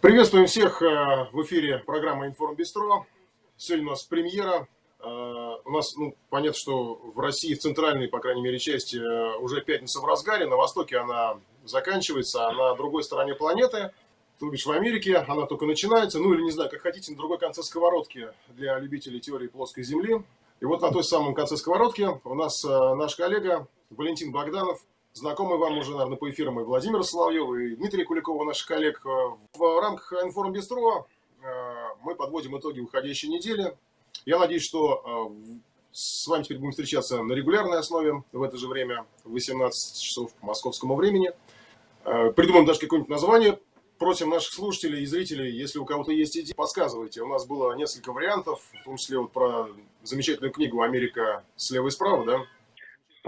[0.00, 3.04] Приветствуем всех э, в эфире программы Информбистро.
[3.56, 4.68] Сегодня у нас премьера.
[5.00, 5.04] Э,
[5.64, 9.60] у нас, ну, понятно, что в России, в центральной, по крайней мере, части э, уже
[9.60, 10.46] пятница в разгаре.
[10.46, 13.90] На востоке она заканчивается, а на другой стороне планеты,
[14.38, 16.20] то бишь в Америке, она только начинается.
[16.20, 20.22] Ну, или не знаю, как хотите, на другой конце сковородки для любителей теории плоской Земли.
[20.60, 24.78] И вот на той самом конце сковородки у нас наш коллега Валентин Богданов,
[25.18, 29.02] Знакомый вам уже, наверное, по эфирам и Владимир Соловьев, и Дмитрий Куликова, наших коллег.
[29.04, 29.08] Э,
[29.54, 31.06] в рамках Информбистро
[31.42, 31.46] э,
[32.02, 33.76] мы подводим итоги уходящей недели.
[34.26, 35.58] Я надеюсь, что э,
[35.90, 40.32] с вами теперь будем встречаться на регулярной основе в это же время, в 18 часов
[40.34, 41.32] по московскому времени.
[42.04, 43.58] Придумаем даже какое-нибудь название.
[43.98, 47.22] Просим наших слушателей и зрителей, если у кого-то есть идеи, подсказывайте.
[47.22, 49.68] У нас было несколько вариантов, в том числе вот про
[50.04, 52.46] замечательную книгу «Америка слева и справа», да,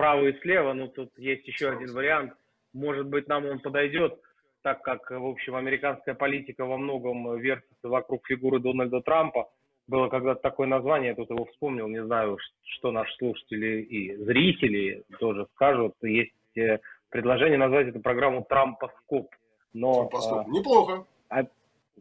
[0.00, 2.32] справа и слева, ну тут есть еще один вариант.
[2.72, 4.18] Может быть, нам он подойдет,
[4.62, 9.50] так как, в общем, американская политика во многом вертится вокруг фигуры Дональда Трампа.
[9.86, 15.02] Было когда-то такое название, я тут его вспомнил, не знаю, что наши слушатели и зрители
[15.18, 15.94] тоже скажут.
[16.02, 16.78] Есть э,
[17.10, 19.34] предложение назвать эту программу «Трампоскоп».
[19.74, 20.46] Но, Трампоскоп.
[20.46, 21.06] А, Неплохо.
[21.28, 21.42] А,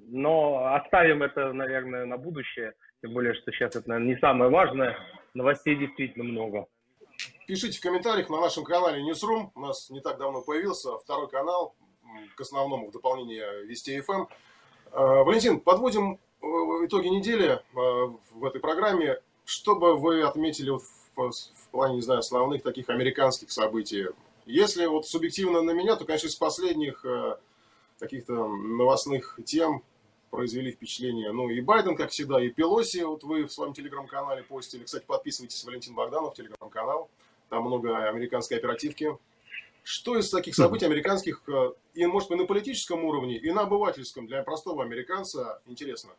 [0.07, 2.73] но оставим это, наверное, на будущее.
[3.01, 4.95] Тем более, что сейчас это, наверное, не самое важное.
[5.33, 6.67] Новостей действительно много.
[7.47, 9.49] Пишите в комментариях на нашем канале Newsroom.
[9.55, 11.75] У нас не так давно появился второй канал
[12.35, 14.27] к основному в дополнение Вести FM.
[14.91, 16.45] Э, Валентин, подводим э,
[16.85, 19.19] итоги недели э, в этой программе.
[19.45, 20.81] Что бы вы отметили в,
[21.71, 24.07] плане, не знаю, основных таких американских событий?
[24.45, 27.05] Если вот субъективно на меня, то, конечно, из последних
[27.99, 29.83] каких-то новостных тем
[30.29, 31.31] произвели впечатление.
[31.31, 34.83] Ну и Байден, как всегда, и Пелоси, вот вы в своем телеграм-канале постили.
[34.83, 37.09] Кстати, подписывайтесь, Валентин Богданов, телеграм-канал
[37.49, 39.09] там много американской оперативки.
[39.83, 44.27] Что из таких событий американских, э, и может быть на политическом уровне, и на обывательском,
[44.27, 46.11] для простого американца интересно?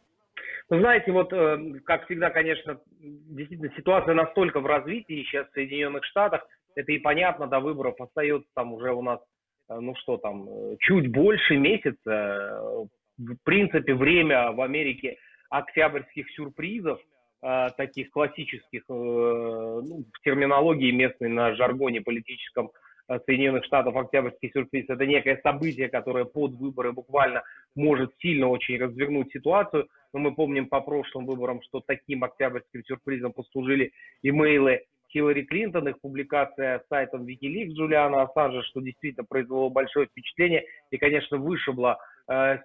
[0.70, 6.04] Ну, знаете, вот, э, как всегда, конечно, действительно ситуация настолько в развитии сейчас в Соединенных
[6.04, 9.20] Штатах, это и понятно, до выборов остается там уже у нас,
[9.69, 10.49] э, ну что там,
[10.81, 12.88] чуть больше месяца.
[13.20, 15.16] В принципе, время в Америке
[15.50, 17.00] октябрьских сюрпризов–
[17.42, 22.70] Э, таких классических, э, ну, в терминологии местной, на жаргоне политическом
[23.08, 27.42] э, Соединенных Штатов октябрьский сюрприз– это некое событие, которое под выборы буквально
[27.75, 29.88] может сильно очень развернуть ситуацию.
[30.12, 33.92] Но мы помним по прошлым выборам, что таким октябрьским сюрпризом послужили
[34.22, 40.98] имейлы Хиллари Клинтон, их публикация сайтом Wikileaks Джулиана Ассанжа, что действительно произвело большое впечатление и,
[40.98, 41.98] конечно, вышибло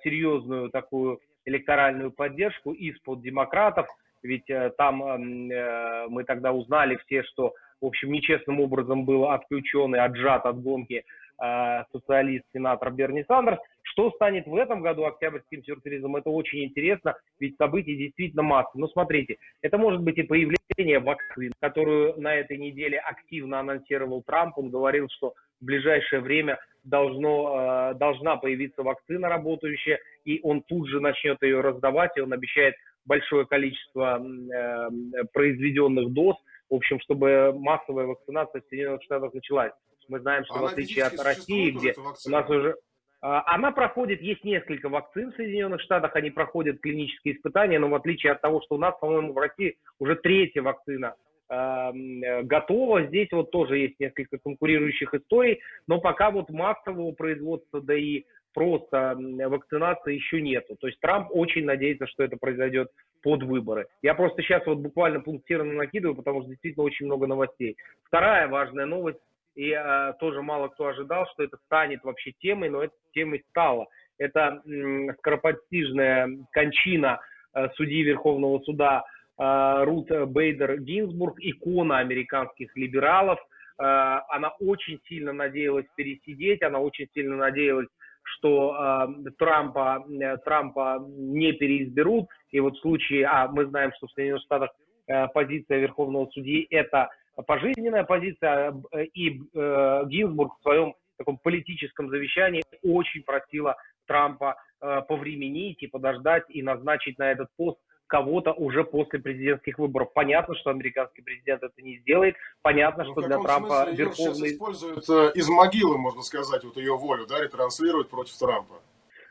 [0.03, 3.87] серьезную такую электоральную поддержку из-под демократов–
[4.25, 9.29] ведь э, там эм, э, мы тогда узнали все, что, в общем, нечестным образом был
[9.29, 11.05] отключен и отжат от гонки
[11.41, 13.59] э, социалист-сенатор Берни Сандерс.
[13.83, 18.71] Что станет в этом году октябрьским сюрпризом, это очень интересно, ведь событий действительно масса.
[18.73, 24.57] Но смотрите, это может быть и появление вакцины, которую на этой неделе активно анонсировал Трамп.
[24.57, 30.99] Он говорил, что в ближайшее время должно, должна появиться вакцина работающая, и он тут же
[30.99, 32.75] начнет ее раздавать, и он обещает
[33.05, 34.89] большое количество э,
[35.33, 36.35] произведенных доз,
[36.69, 39.71] в общем, чтобы массовая вакцинация в Соединенных Штатах началась.
[40.07, 42.75] Мы знаем, что она в отличие от России, где у нас уже
[43.21, 47.95] а, она проходит, есть несколько вакцин в Соединенных Штатах, они проходят клинические испытания, но в
[47.95, 51.15] отличие от того, что у нас, по-моему, в России уже третья вакцина
[51.49, 57.95] э, готова, здесь вот тоже есть несколько конкурирующих историй, но пока вот массового производства, да
[57.95, 58.23] и
[58.55, 60.77] просто вакцинации еще нету.
[60.79, 62.89] То есть Трамп очень надеется, что это произойдет
[63.21, 63.87] под выборы.
[64.01, 67.75] Я просто сейчас вот буквально пунктирно накидываю, потому что действительно очень много новостей.
[68.05, 69.19] Вторая важная новость,
[69.55, 73.87] и э, тоже мало кто ожидал, что это станет вообще темой, но это темой стало.
[74.17, 77.19] Это э, скоропостижная кончина
[77.53, 79.03] э, судьи Верховного суда
[79.37, 83.39] Рут Бейдер Гинзбург, икона американских либералов.
[83.77, 87.87] Э, она очень сильно надеялась пересидеть, она очень сильно надеялась
[88.25, 92.27] что э, Трампа, э, Трампа не переизберут.
[92.51, 94.71] И вот в случае, а мы знаем, что в Соединенных Штатах
[95.07, 97.09] э, позиция Верховного судьи это
[97.45, 103.75] пожизненная позиция, э, и э, Гинзбург в своем таком политическом завещании очень просила
[104.07, 110.13] Трампа э, повременить и подождать и назначить на этот пост кого-то уже после президентских выборов.
[110.13, 112.35] Понятно, что американский президент это не сделает.
[112.61, 114.49] Понятно, ну, что для Трампа смысле, верховный...
[114.49, 118.75] используют э, из могилы, можно сказать, вот ее волю, да, ретранслируют против Трампа.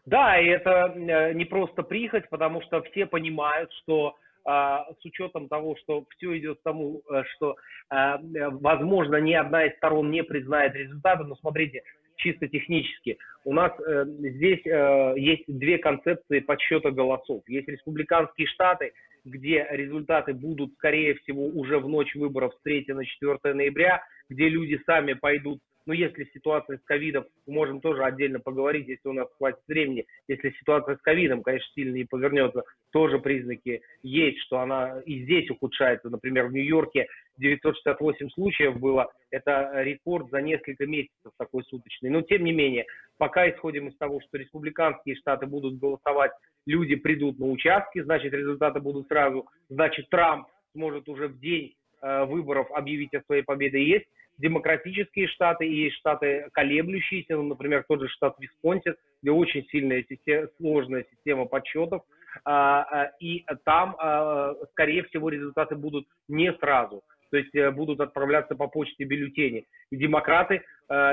[0.06, 5.48] Да, и это э, не просто прихоть, потому что все понимают, что э, с учетом
[5.48, 7.02] того, что все идет к тому,
[7.34, 7.56] что,
[7.88, 11.82] возможно, ни одна из сторон не признает результаты, но смотрите,
[12.16, 13.18] чисто технически.
[13.44, 17.42] У нас э, здесь э, есть две концепции подсчета голосов.
[17.48, 18.92] Есть республиканские штаты,
[19.24, 24.48] где результаты будут, скорее всего, уже в ночь выборов с 3 на 4 ноября, где
[24.48, 29.28] люди сами пойдут ну, если ситуация с ковидом, можем тоже отдельно поговорить, если у нас
[29.36, 30.06] хватит времени.
[30.28, 35.50] Если ситуация с ковидом, конечно, сильно не повернется, тоже признаки есть, что она и здесь
[35.50, 36.08] ухудшается.
[36.08, 39.12] Например, в Нью-Йорке 968 случаев было.
[39.30, 42.10] Это рекорд за несколько месяцев такой суточный.
[42.10, 42.86] Но, тем не менее,
[43.18, 46.32] пока исходим из того, что республиканские штаты будут голосовать,
[46.66, 52.24] люди придут на участки, значит, результаты будут сразу, значит, Трамп сможет уже в день э,
[52.24, 53.82] выборов объявить о своей победе.
[53.82, 54.06] Есть
[54.38, 60.04] демократические штаты и есть штаты колеблющиеся, ну, например, тот же штат Висконсин, где очень сильная
[60.08, 62.02] система, сложная система подсчетов,
[62.44, 68.00] а, а, и там, а, скорее всего, результаты будут не сразу, то есть э, будут
[68.00, 69.66] отправляться по почте бюллетени.
[69.90, 70.62] И демократы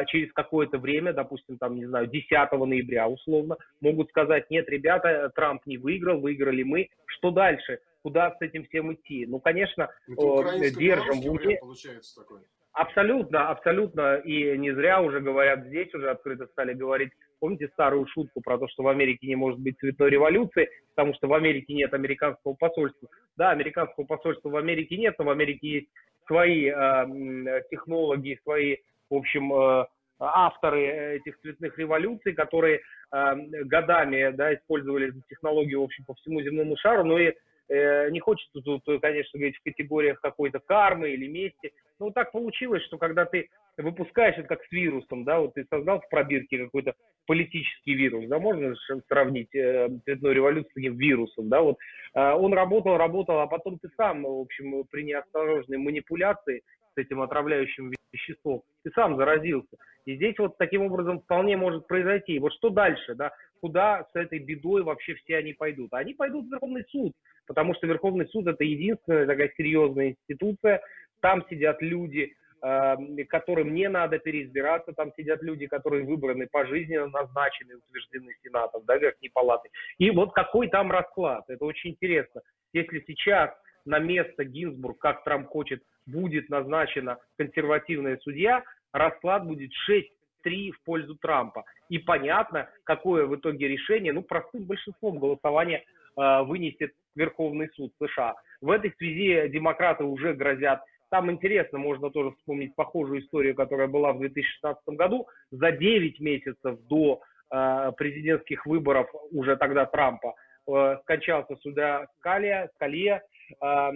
[0.07, 5.65] через какое-то время, допустим, там, не знаю, 10 ноября условно, могут сказать, нет, ребята, Трамп
[5.65, 7.79] не выиграл, выиграли мы, что дальше?
[8.03, 9.25] Куда с этим всем идти?
[9.25, 11.57] Ну, конечно, держим в уме.
[11.61, 12.41] Получается такой.
[12.73, 14.15] Абсолютно, абсолютно.
[14.17, 17.11] И не зря уже говорят здесь, уже открыто стали говорить.
[17.39, 21.27] Помните старую шутку про то, что в Америке не может быть цветной революции, потому что
[21.27, 23.09] в Америке нет американского посольства.
[23.35, 25.87] Да, американского посольства в Америке нет, но в Америке есть
[26.27, 28.77] свои э, технологи, свои,
[29.09, 29.85] в общем, э,
[30.19, 32.79] авторы этих цветных революций, которые
[33.11, 33.35] э,
[33.65, 38.59] годами да, использовали технологию, в общем, по всему земному шару, но и Э, не хочется
[38.61, 41.71] тут, конечно, говорить в категориях какой-то кармы или мести.
[41.99, 46.01] Но так получилось, что когда ты выпускаешь это как с вирусом, да, вот ты создал
[46.01, 46.95] в пробирке какой-то
[47.27, 48.75] политический вирус, да, можно
[49.07, 51.77] сравнить э, цветную революцию с вирусом, да, вот
[52.13, 56.63] э, он работал, работал, а потом ты сам, в общем, при неосторожной манипуляции
[56.97, 59.77] этим отравляющим веществом, ты сам заразился.
[60.05, 62.39] И здесь вот таким образом вполне может произойти.
[62.39, 65.93] Вот что дальше, да, куда с этой бедой вообще все они пойдут?
[65.93, 67.13] Они пойдут в Верховный суд,
[67.47, 70.81] потому что Верховный суд это единственная такая серьезная институция,
[71.21, 72.33] там сидят люди,
[72.63, 72.95] э,
[73.29, 79.29] которым не надо переизбираться, там сидят люди, которые выбраны пожизненно, назначены, утверждены Сенатом, да, Верхней
[79.29, 79.69] Палаты.
[79.99, 82.41] И вот какой там расклад, это очень интересно.
[82.73, 83.51] Если сейчас
[83.85, 91.15] на место Гинзбург, как Трамп хочет, будет назначена консервативная судья, расклад будет 6-3 в пользу
[91.15, 91.63] Трампа.
[91.89, 95.83] И понятно, какое в итоге решение, ну, простым большинством голосования
[96.17, 98.35] э, вынесет Верховный суд США.
[98.61, 100.81] В этой связи демократы уже грозят
[101.11, 105.27] там интересно, можно тоже вспомнить похожую историю, которая была в 2016 году.
[105.51, 107.21] За 9 месяцев до
[107.53, 110.35] э, президентских выборов уже тогда Трампа
[110.67, 113.23] э, скончался суда Скалия, Скалия.
[113.61, 113.91] Э,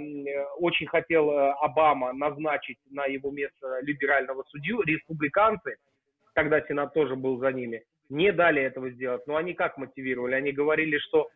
[0.58, 4.82] очень хотел э, Обама назначить на его место либерального судью.
[4.82, 5.78] Республиканцы,
[6.34, 9.26] когда Сенат тоже был за ними, не дали этого сделать.
[9.28, 10.36] Но они как мотивировали?
[10.36, 11.30] Они говорили, что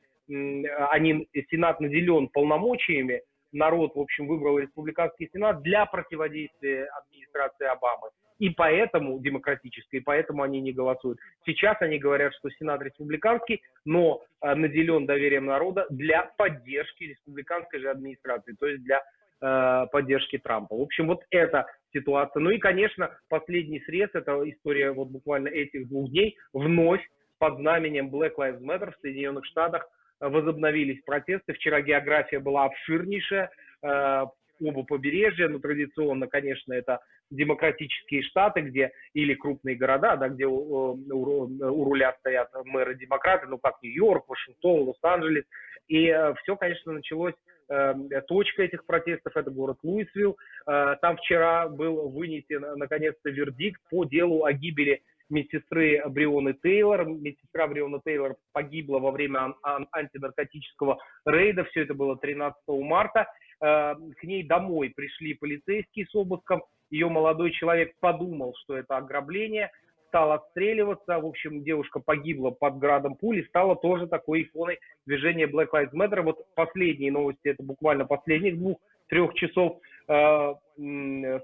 [0.91, 8.09] они, Сенат наделен полномочиями, народ, в общем, выбрал республиканский Сенат для противодействия администрации Обамы.
[8.39, 11.19] И поэтому демократической, и поэтому они не голосуют.
[11.45, 17.89] Сейчас они говорят, что Сенат республиканский, но э, наделен доверием народа для поддержки республиканской же
[17.89, 19.01] администрации, то есть для
[19.41, 20.77] э, поддержки Трампа.
[20.77, 22.39] В общем, вот эта ситуация.
[22.39, 27.05] Ну и, конечно, последний срез, это история вот буквально этих двух дней, вновь
[27.39, 29.89] под знаменем Black Lives Matter в Соединенных Штатах
[30.19, 31.53] возобновились протесты.
[31.53, 34.25] Вчера география была обширнейшая, э,
[34.61, 36.99] оба побережья, но традиционно, конечно, это
[37.31, 43.57] демократические штаты, где или крупные города, да, где у, у, у руля стоят мэры-демократы, ну
[43.57, 45.45] как Нью-Йорк, Вашингтон, Лос-Анджелес.
[45.87, 47.35] И э, все, конечно, началось
[47.69, 47.93] э,
[48.27, 50.37] точка этих протестов, это город Луисвилл.
[50.65, 57.05] Там вчера был вынесен, наконец-то, вердикт по делу о гибели медсестры Брионы Тейлор.
[57.05, 61.63] Медсестра Бриона Тейлор погибла во время ан- антинаркотического рейда.
[61.65, 63.27] Все это было 13 марта.
[63.61, 66.63] Э, к ней домой пришли полицейские с обыском.
[66.89, 69.71] Ее молодой человек подумал, что это ограбление,
[70.07, 71.19] стал отстреливаться.
[71.19, 76.21] В общем, девушка погибла под градом пули, стала тоже такой иконой движения Black Lives Matter.
[76.21, 80.53] Вот последние новости, это буквально последних двух-трех часов э,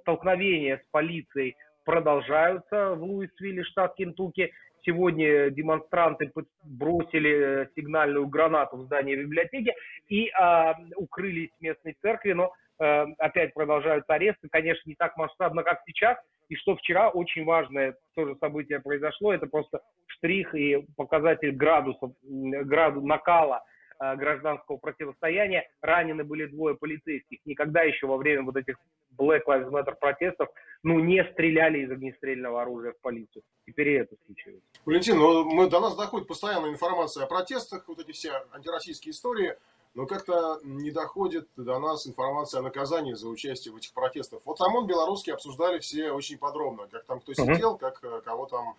[0.01, 4.51] столкновения с полицией продолжаются в Луисвилле, штат Кентукки.
[4.81, 6.31] Сегодня демонстранты
[6.63, 9.73] бросили э, сигнальную гранату в здание библиотеки
[10.09, 14.47] и э, укрылись в местной церкви, но э, опять продолжаются аресты.
[14.49, 16.17] Конечно, не так масштабно, как сейчас.
[16.49, 23.01] И что вчера очень важное тоже событие произошло, это просто штрих и показатель градусов, граду
[23.01, 23.63] накала
[23.99, 25.69] гражданского противостояния.
[25.81, 27.39] Ранены были двое полицейских.
[27.45, 28.77] Никогда еще во время вот этих
[29.17, 30.49] Black Lives Matter протестов,
[30.83, 33.43] ну, не стреляли из огнестрельного оружия в полицию.
[33.65, 34.61] Теперь и это случилось.
[34.85, 39.55] Валентин, ну, мы, до нас доходит постоянная информация о протестах, вот эти все антироссийские истории
[39.95, 44.41] но как-то не доходит до нас информация о наказании за участие в этих протестах.
[44.43, 48.69] Вот ОМОН белорусские обсуждали все очень подробно, как там кто сидел, как э, кого там
[48.71, 48.75] э,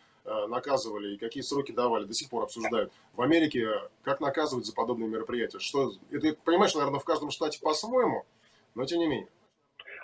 [0.49, 2.93] наказывали и какие сроки давали, до сих пор обсуждают.
[3.15, 5.59] В Америке э, как наказывать за подобные мероприятия?
[5.59, 8.25] Что, это, понимаешь, наверное, в каждом штате по-своему,
[8.75, 9.29] но тем не менее.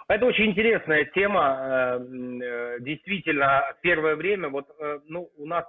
[0.09, 1.99] Это очень интересная тема.
[2.81, 4.67] Действительно, первое время, вот,
[5.07, 5.65] ну, у нас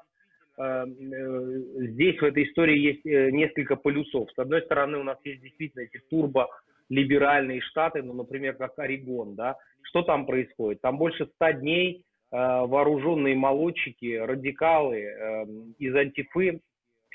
[0.57, 4.29] Э, э, здесь в этой истории есть э, несколько полюсов.
[4.31, 9.57] С одной стороны, у нас есть действительно эти турбо-либеральные штаты, ну, например, как Орегон, да.
[9.81, 10.81] Что там происходит?
[10.81, 12.03] Там больше ста дней
[12.33, 15.45] вооруженные молодчики, радикалы
[15.77, 16.61] из антифы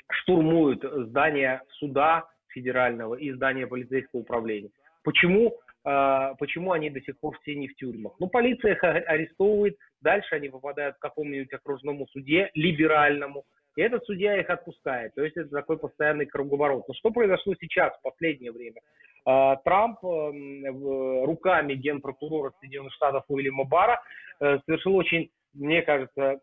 [0.09, 4.69] штурмуют здание суда федерального и здание полицейского управления.
[5.03, 5.57] Почему?
[5.83, 8.13] Почему они до сих пор все не в тюрьмах?
[8.19, 13.43] Ну, полиция их арестовывает, Дальше они попадают к какому-нибудь окружному суде, либеральному,
[13.75, 15.13] и этот судья их отпускает.
[15.15, 16.87] То есть это такой постоянный круговорот.
[16.87, 18.81] Но что произошло сейчас, в последнее время?
[19.31, 24.01] А, Трамп эм, руками генпрокурора Соединенных Штатов Уильяма Бара
[24.39, 26.39] э, совершил очень, мне кажется,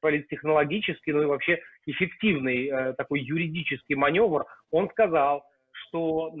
[0.00, 4.46] политтехнологический, ну и вообще эффективный э, такой юридический маневр.
[4.70, 6.32] Он сказал, что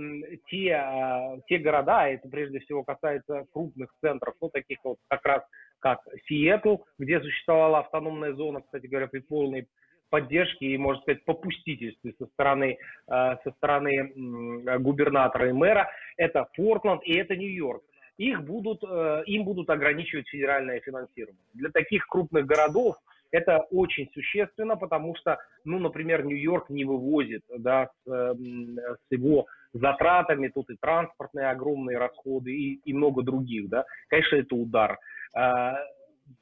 [0.48, 5.42] те, а, те города, это прежде всего касается крупных центров, ну таких вот как раз
[5.80, 9.68] как Сиэтл, где существовала автономная зона, кстати говоря, при полной
[10.10, 14.12] поддержке и, можно сказать, попустительстве со стороны, э, со стороны
[14.78, 15.88] губернатора и мэра.
[16.16, 17.82] Это Портленд и это Нью-Йорк.
[18.18, 21.42] Их будут, э, им будут ограничивать федеральное финансирование.
[21.54, 22.96] Для таких крупных городов
[23.30, 30.48] это очень существенно, потому что, ну, например, Нью-Йорк не вывозит да, с, с его затратами,
[30.48, 33.84] тут и транспортные огромные расходы, и, и много других, да.
[34.08, 34.98] Конечно, это удар.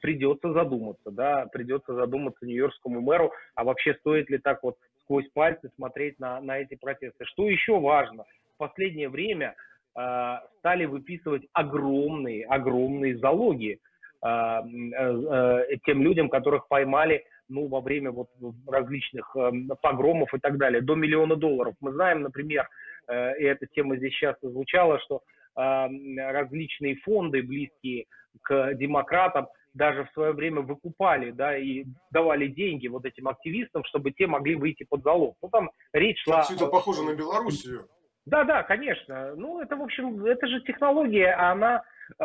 [0.00, 5.70] Придется задуматься, да, придется задуматься нью-йоркскому мэру, а вообще стоит ли так вот сквозь пальцы
[5.76, 7.24] смотреть на, на эти протесты.
[7.26, 8.24] Что еще важно?
[8.54, 9.54] В последнее время
[9.96, 13.78] э, стали выписывать огромные, огромные залоги
[14.22, 18.28] э, э, тем людям, которых поймали ну, во время вот
[18.66, 19.50] различных э,
[19.82, 21.74] погромов и так далее, до миллиона долларов.
[21.80, 22.68] Мы знаем, например,
[23.08, 25.20] э, и эта тема здесь часто звучала, что
[25.56, 25.86] э,
[26.32, 28.06] различные фонды, близкие
[28.42, 34.12] к демократам даже в свое время выкупали, да, и давали деньги вот этим активистам, чтобы
[34.12, 35.36] те могли выйти под залог.
[35.42, 36.42] Ну, там речь шла...
[36.42, 37.88] Все это похоже на Белоруссию.
[38.26, 39.34] Да, да, конечно.
[39.36, 41.84] Ну, это, в общем, это же технология, а она,
[42.18, 42.24] э,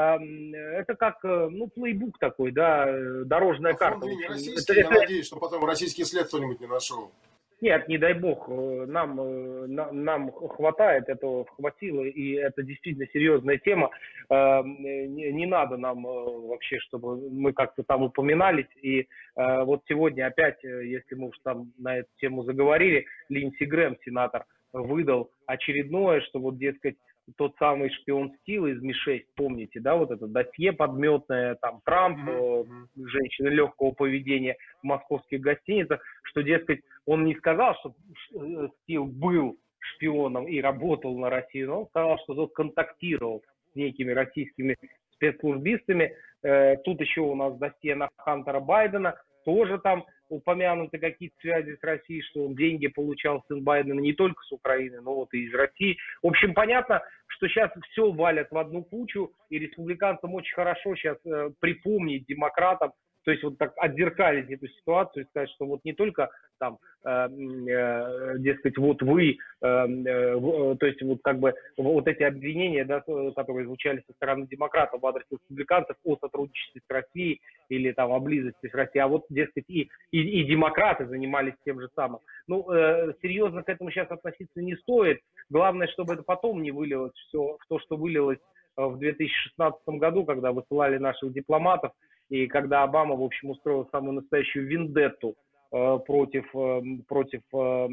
[0.80, 2.86] это как, э, ну, плейбук такой, да,
[3.26, 4.08] дорожная а карта.
[4.30, 7.12] российский, это, я надеюсь, что потом российский след кто-нибудь не нашел.
[7.62, 13.58] Нет, не дай бог, э, нам, э, нам хватает этого, хватило, и это действительно серьезная
[13.58, 13.90] тема.
[14.30, 18.70] Э, не надо нам вообще, чтобы мы как-то там упоминались.
[18.82, 24.46] И вот сегодня опять, если мы уж там на эту тему заговорили, Линдси Грэм, сенатор,
[24.74, 26.96] выдал очередное, что вот, дескать,
[27.38, 32.86] тот самый шпион Стил из Ми-6, помните, да, вот это досье подметное, там Трамп, mm-hmm.
[32.98, 37.96] э, женщины легкого поведения в московских гостиницах, что, дескать, он не сказал, что
[38.36, 43.76] э, Стил был шпионом и работал на Россию, но он сказал, что тот контактировал с
[43.76, 44.78] некими российскими
[45.14, 46.14] спецслужбистами.
[46.44, 51.84] Э, тут еще у нас досье на Хантера Байдена, тоже там упомянуты какие-то связи с
[51.84, 55.54] Россией, что он деньги получал сын Байдена не только с Украины, но вот и из
[55.54, 55.98] России.
[56.22, 61.18] В общем, понятно, что сейчас все валят в одну кучу, и республиканцам очень хорошо сейчас
[61.26, 65.94] э, припомнить демократам, то есть вот так отзеркалить эту ситуацию и сказать, что вот не
[65.94, 72.08] только там, э, э, дескать, вот вы, э, э, то есть вот как бы вот
[72.08, 73.02] эти обвинения, да,
[73.36, 78.20] которые звучали со стороны демократов в адрес республиканцев о сотрудничестве с Россией или там о
[78.20, 82.20] близости с Россией, а вот, дескать, и, и, и демократы занимались тем же самым.
[82.48, 85.20] Ну, э, серьезно к этому сейчас относиться не стоит.
[85.50, 88.40] Главное, чтобы это потом не вылилось все в то, что вылилось
[88.78, 91.92] э, в 2016 году, когда высылали наших дипломатов,
[92.30, 95.36] и когда Обама, в общем, устроил самую настоящую вендетту
[95.72, 97.88] Э, против, э, против э,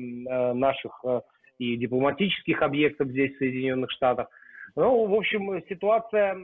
[0.54, 1.04] наших
[1.58, 4.28] и дипломатических объектов здесь, в Соединенных Штатах.
[4.76, 6.36] Ну, в общем, ситуация,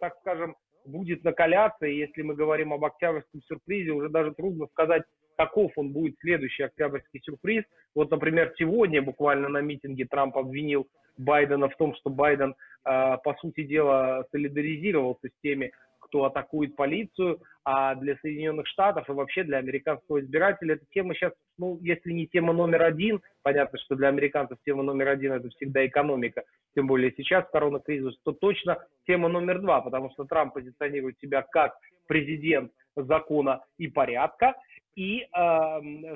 [0.00, 5.02] так скажем, будет накаляться, и если мы говорим об октябрьском сюрпризе, уже даже трудно сказать,
[5.36, 7.64] каков он будет следующий октябрьский сюрприз.
[7.94, 10.86] Вот, например, сегодня буквально на митинге Трамп обвинил
[11.16, 15.72] Байдена в том, что Байден, по сути дела, солидаризировался с теми,
[16.08, 21.32] кто атакует полицию, а для Соединенных Штатов и вообще для американского избирателя эта тема сейчас,
[21.58, 25.86] ну, если не тема номер один, понятно, что для американцев тема номер один это всегда
[25.86, 26.42] экономика,
[26.74, 31.74] тем более сейчас коронакризис, то точно тема номер два, потому что Трамп позиционирует себя как
[32.06, 34.54] президент закона и порядка,
[34.96, 35.28] и,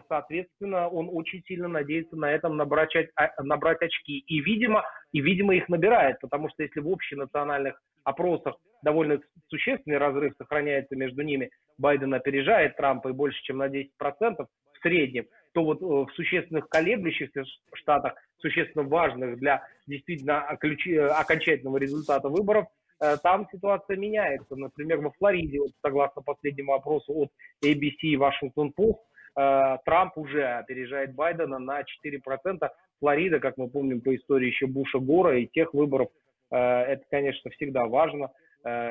[0.08, 4.18] соответственно, он очень сильно надеется на этом набрать, а, набрать очки.
[4.26, 4.82] И, видимо,
[5.12, 11.22] и, видимо, их набирает, потому что если в общенациональных опросах довольно существенный разрыв сохраняется между
[11.22, 14.48] ними, Байден опережает Трампа и больше, чем на 10% в
[14.82, 17.44] среднем, то вот э, в существенных колеблющихся
[17.74, 22.66] штатах, существенно важных для действительно окончательного результата выборов,
[23.02, 24.54] Э, там ситуация меняется.
[24.54, 27.30] Например, во Флориде, вот, согласно последнему опросу от
[27.64, 29.00] ABC и Washington Post,
[29.36, 32.70] э, Трамп уже опережает Байдена на 4%.
[33.00, 36.12] Флорида, как мы помним по истории еще Буша Гора и тех выборов, э,
[36.56, 38.30] это, конечно, всегда важно.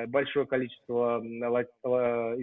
[0.08, 1.22] Большое количество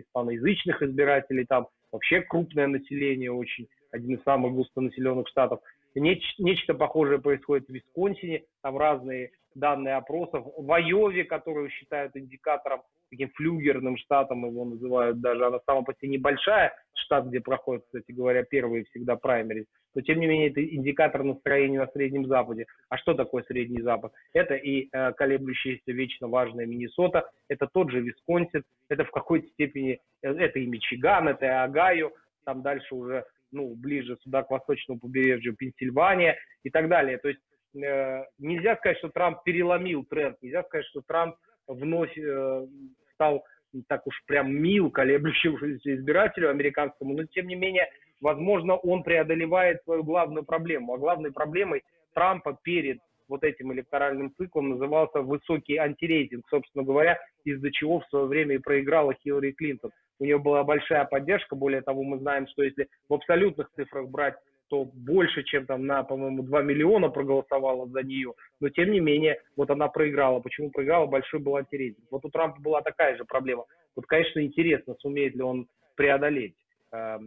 [0.00, 5.60] испаноязычных избирателей там, вообще крупное население очень, один из самых густонаселенных штатов.
[5.96, 10.44] Неч- нечто похожее происходит в Висконсине, там разные данные опросов.
[10.56, 16.10] В Айове, которую считают индикатором, таким флюгерным штатом его называют даже, она сама по себе
[16.10, 21.24] небольшая, штат, где проходят, кстати говоря, первые всегда праймерис, но тем не менее это индикатор
[21.24, 22.66] настроения на Среднем Западе.
[22.88, 24.12] А что такое Средний Запад?
[24.32, 30.00] Это и э, колеблющаяся вечно важная Миннесота, это тот же Висконсин, это в какой-то степени,
[30.22, 32.12] э, это и Мичиган, это и Огайо,
[32.44, 37.18] там дальше уже ну, ближе сюда к восточному побережью Пенсильвания и так далее.
[37.18, 37.40] То есть
[37.74, 42.66] нельзя сказать, что Трамп переломил тренд, нельзя сказать, что Трамп вновь э,
[43.14, 43.44] стал
[43.86, 47.88] так уж прям мил колеблющемуся избирателю американскому, но тем не менее,
[48.20, 50.94] возможно, он преодолевает свою главную проблему.
[50.94, 51.82] А главной проблемой
[52.14, 52.98] Трампа перед
[53.28, 58.58] вот этим электоральным циклом назывался высокий антирейтинг, собственно говоря, из-за чего в свое время и
[58.58, 59.90] проиграла Хиллари Клинтон.
[60.18, 64.34] У нее была большая поддержка, более того, мы знаем, что если в абсолютных цифрах брать
[64.68, 69.40] что больше, чем там на, по-моему, 2 миллиона проголосовало за нее, но тем не менее,
[69.56, 70.40] вот она проиграла.
[70.40, 71.06] Почему проиграла?
[71.06, 72.06] Большой был антирейтинг.
[72.10, 73.64] Вот у Трампа была такая же проблема.
[73.96, 76.54] Вот, конечно, интересно, сумеет ли он преодолеть
[76.92, 77.18] э,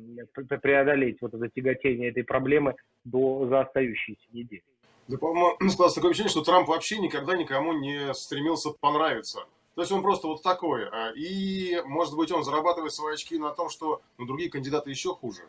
[0.62, 4.64] преодолеть вот это тяготение этой проблемы до за остающиеся недели.
[5.08, 9.42] Да, по-моему, складывается такое ощущение, что Трамп вообще никогда никому не стремился понравиться.
[9.76, 10.88] То есть он просто вот такой.
[10.90, 15.10] А, и, может быть, он зарабатывает свои очки на том, что ну, другие кандидаты еще
[15.10, 15.42] хуже.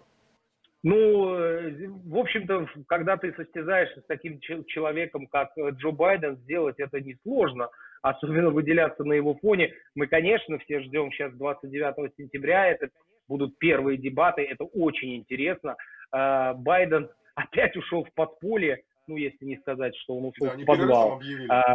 [0.84, 6.80] Ну, э, в общем-то, когда ты состязаешься с таким человеком, как э, Джо Байден, сделать
[6.80, 7.70] это несложно,
[8.02, 9.72] особенно выделяться на его фоне.
[9.94, 12.88] Мы, конечно, все ждем сейчас 29 сентября, это
[13.28, 15.76] будут первые дебаты, это очень интересно.
[16.10, 20.64] А, Байден опять ушел в подполье, ну, если не сказать, что он ушел да, в
[20.64, 21.20] подвал.
[21.48, 21.74] А,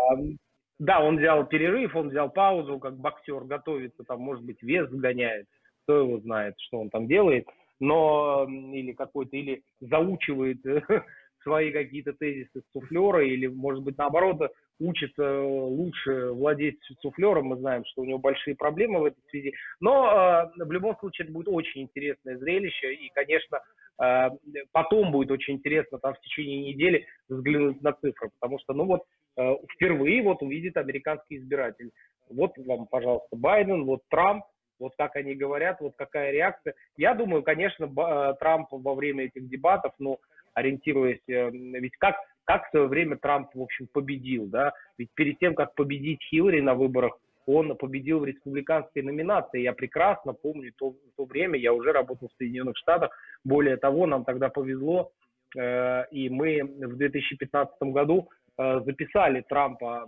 [0.80, 5.48] да, он взял перерыв, он взял паузу, как боксер готовится, там, может быть, вес сгоняет,
[5.84, 7.48] кто его знает, что он там делает
[7.80, 10.60] но или какой-то, или заучивает
[11.44, 17.48] свои какие-то тезисы суфлера, или, может быть, наоборот, учится лучше владеть суфлером.
[17.48, 19.54] Мы знаем, что у него большие проблемы в этой связи.
[19.80, 22.94] Но э, в любом случае это будет очень интересное зрелище.
[22.94, 23.60] И, конечно,
[24.02, 24.30] э,
[24.72, 28.30] потом будет очень интересно там в течение недели взглянуть на цифры.
[28.40, 29.04] Потому что, ну вот,
[29.38, 31.92] э, впервые вот увидит американский избиратель.
[32.30, 34.44] Вот вам, пожалуйста, Байден, вот Трамп,
[34.80, 36.74] вот как они говорят, вот какая реакция.
[36.98, 40.20] Я думаю, конечно, э, Трамп во время этих дебатов, ну,
[40.54, 45.40] ориентируясь, э, ведь как, как в свое время Трамп, в общем, победил, да, ведь перед
[45.40, 49.62] тем, как победить Хиллари на выборах, он победил в республиканской номинации.
[49.62, 53.12] Я прекрасно помню то, то время, я уже работал в Соединенных Штатах.
[53.46, 55.12] Более того, нам тогда повезло,
[55.56, 60.08] э, и мы в 2015 году записали Трампа,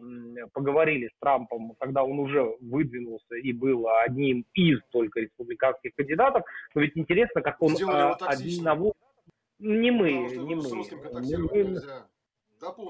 [0.54, 6.44] поговорили с Трампом, когда он уже выдвинулся и был одним из только республиканских кандидатов.
[6.74, 8.94] Но ведь интересно, как он а, одного...
[9.60, 10.64] Не мы, не мы.
[11.22, 11.82] Не мы.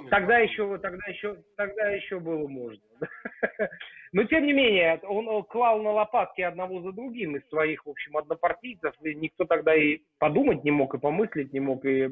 [0.10, 2.82] Тогда еще, тогда еще, тогда еще было можно.
[4.12, 8.18] Но тем не менее, он клал на лопатки одного за другим из своих, в общем,
[8.18, 8.94] однопартийцев.
[9.04, 11.86] И никто тогда и подумать не мог, и помыслить не мог.
[11.86, 12.10] И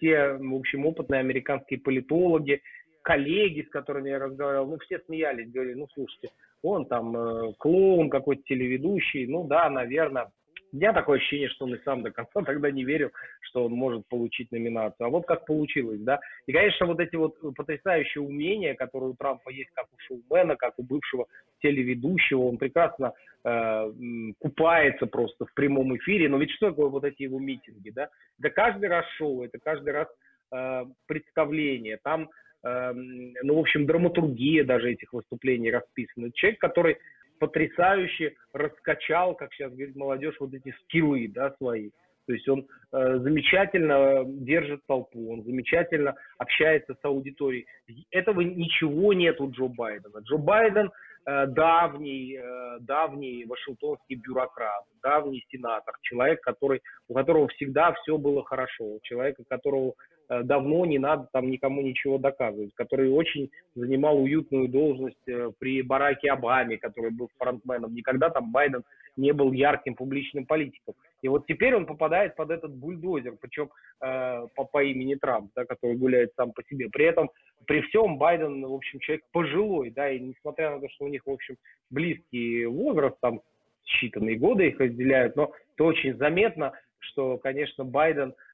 [0.00, 2.62] те, в общем, опытные американские политологи,
[3.04, 6.30] коллеги, с которыми я разговаривал, ну, все смеялись, говорили, ну, слушайте,
[6.62, 10.30] он там э, клоун какой-то телеведущий, ну, да, наверное.
[10.72, 13.10] У меня такое ощущение, что он и сам до конца тогда не верил,
[13.42, 15.06] что он может получить номинацию.
[15.06, 16.18] А вот как получилось, да.
[16.46, 20.74] И, конечно, вот эти вот потрясающие умения, которые у Трампа есть, как у шоумена, как
[20.78, 21.26] у бывшего
[21.62, 23.12] телеведущего, он прекрасно
[23.44, 23.92] э,
[24.40, 26.30] купается просто в прямом эфире.
[26.30, 28.08] Но ведь что такое вот эти его митинги, да?
[28.40, 30.08] Это каждый раз шоу, это каждый раз
[30.50, 31.98] э, представление.
[32.02, 32.30] Там
[32.64, 36.32] ну, в общем, драматургия даже этих выступлений расписана.
[36.32, 36.96] Человек, который
[37.38, 41.90] потрясающе раскачал, как сейчас говорит молодежь, вот эти скиллы, да, свои.
[42.26, 47.66] То есть он э, замечательно держит толпу, он замечательно общается с аудиторией.
[48.10, 50.20] Этого ничего нет у Джо Байдена.
[50.20, 50.90] Джо Байден
[51.26, 58.42] э, давний, э, давний вашингтонский бюрократ, давний сенатор, человек, который, у которого всегда все было
[58.42, 64.68] хорошо, человек, которого Э, давно не надо там никому ничего доказывать, который очень занимал уютную
[64.68, 67.94] должность э, при Бараке Обаме, который был фронтменом.
[67.94, 68.84] Никогда там Байден
[69.16, 70.94] не был ярким публичным политиком.
[71.22, 75.64] И вот теперь он попадает под этот бульдозер, причем э, по, по имени Трамп, да,
[75.64, 76.88] который гуляет сам по себе.
[76.90, 77.30] При этом,
[77.66, 81.26] при всем, Байден, в общем, человек пожилой, да, и несмотря на то, что у них,
[81.26, 81.56] в общем,
[81.90, 83.40] близкий возраст, там
[83.84, 88.34] считанные годы их разделяют, но это очень заметно, что, конечно, Байден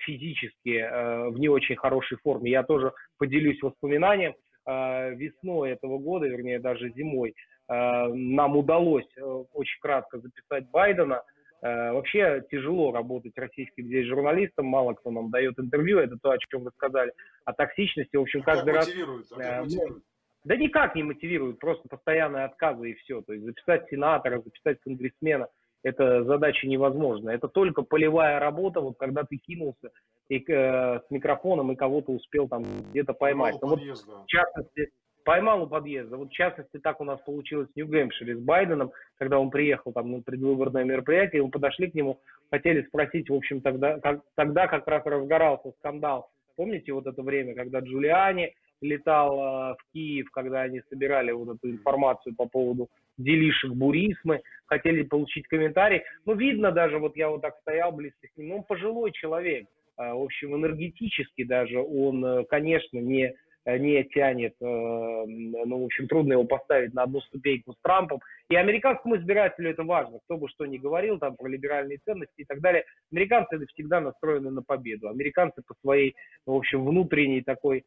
[0.00, 2.50] физически э, в не очень хорошей форме.
[2.50, 4.34] Я тоже поделюсь воспоминанием.
[4.66, 7.34] Э, весной этого года, вернее даже зимой,
[7.66, 9.08] нам удалось
[9.54, 11.22] очень кратко записать Байдена.
[11.62, 16.64] Вообще тяжело работать российским здесь журналистам, мало кто нам дает интервью, это то, о чем
[16.64, 17.10] вы сказали.
[17.46, 18.86] О токсичности, в общем, каждый как раз...
[18.86, 20.02] А мотивирует?
[20.44, 23.22] Да никак не мотивирует, просто постоянные отказы и все.
[23.22, 25.48] То есть записать сенатора, записать конгрессмена–
[25.84, 27.34] это задача невозможная.
[27.34, 29.90] Это только полевая работа, вот когда ты кинулся
[30.28, 33.60] и, э, с микрофоном и кого-то успел там где-то поймать.
[33.60, 34.90] Поймал ну, вот, в частности,
[35.24, 36.16] поймал у подъезда.
[36.16, 40.10] Вот в частности, так у нас получилось в Нью-Гэмпшире с Байденом, когда он приехал там
[40.10, 42.18] на предвыборное мероприятие, и мы подошли к нему,
[42.50, 46.30] хотели спросить, в общем, тогда как, тогда как раз разгорался скандал.
[46.56, 51.70] Помните вот это время, когда Джулиани летал э, в Киев, когда они собирали вот эту
[51.70, 56.02] информацию по поводу делишек Бурисмы, хотели получить комментарий.
[56.24, 59.66] Ну, видно даже, вот я вот так стоял близко с ним, ну, он пожилой человек,
[59.98, 63.34] э, в общем, энергетически даже он, э, конечно, не
[63.66, 68.20] не тянет, ну, в общем, трудно его поставить на одну ступеньку с Трампом.
[68.50, 72.44] И американскому избирателю это важно, кто бы что ни говорил там про либеральные ценности и
[72.44, 72.84] так далее.
[73.10, 75.08] Американцы всегда настроены на победу.
[75.08, 77.84] Американцы по своей, в общем, внутренней такой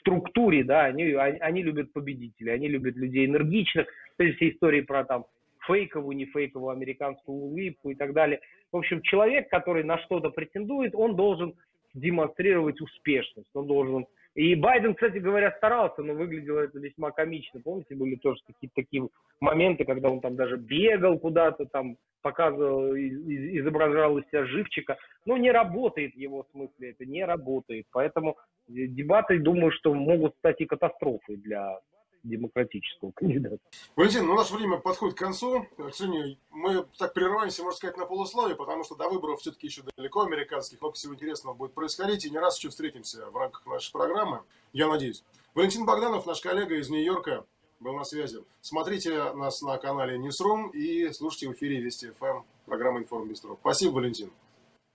[0.00, 5.04] структуре, да, они, они любят победителей, они любят людей энергичных, то есть все истории про
[5.04, 5.26] там
[5.66, 8.40] фейковую, не фейковую американскую улыбку и так далее.
[8.72, 11.54] В общем, человек, который на что-то претендует, он должен
[11.94, 17.60] демонстрировать успешность, он должен и Байден, кстати говоря, старался, но выглядело это весьма комично.
[17.60, 19.08] Помните, были тоже какие-то такие
[19.40, 24.98] моменты, когда он там даже бегал куда-то, там показывал, изображал из себя живчика.
[25.24, 27.86] Но не работает в его смысле, это не работает.
[27.90, 28.36] Поэтому
[28.68, 31.80] дебаты, думаю, что могут стать и катастрофой для
[32.22, 33.58] демократического кандидата.
[33.96, 35.66] Валентин, ну наше время подходит к концу.
[35.76, 39.82] К сожалению, мы так прерываемся, можно сказать, на полусловие, потому что до выборов все-таки еще
[39.96, 40.80] далеко американских.
[40.80, 44.88] Много всего интересного будет происходить, и не раз еще встретимся в рамках нашей программы, я
[44.88, 45.24] надеюсь.
[45.54, 47.44] Валентин Богданов, наш коллега из Нью-Йорка,
[47.80, 48.44] был на связи.
[48.60, 53.56] Смотрите нас на канале Newsroom и слушайте в эфире Вести ФМ, программа Информ Бистро.
[53.60, 54.30] Спасибо, Валентин.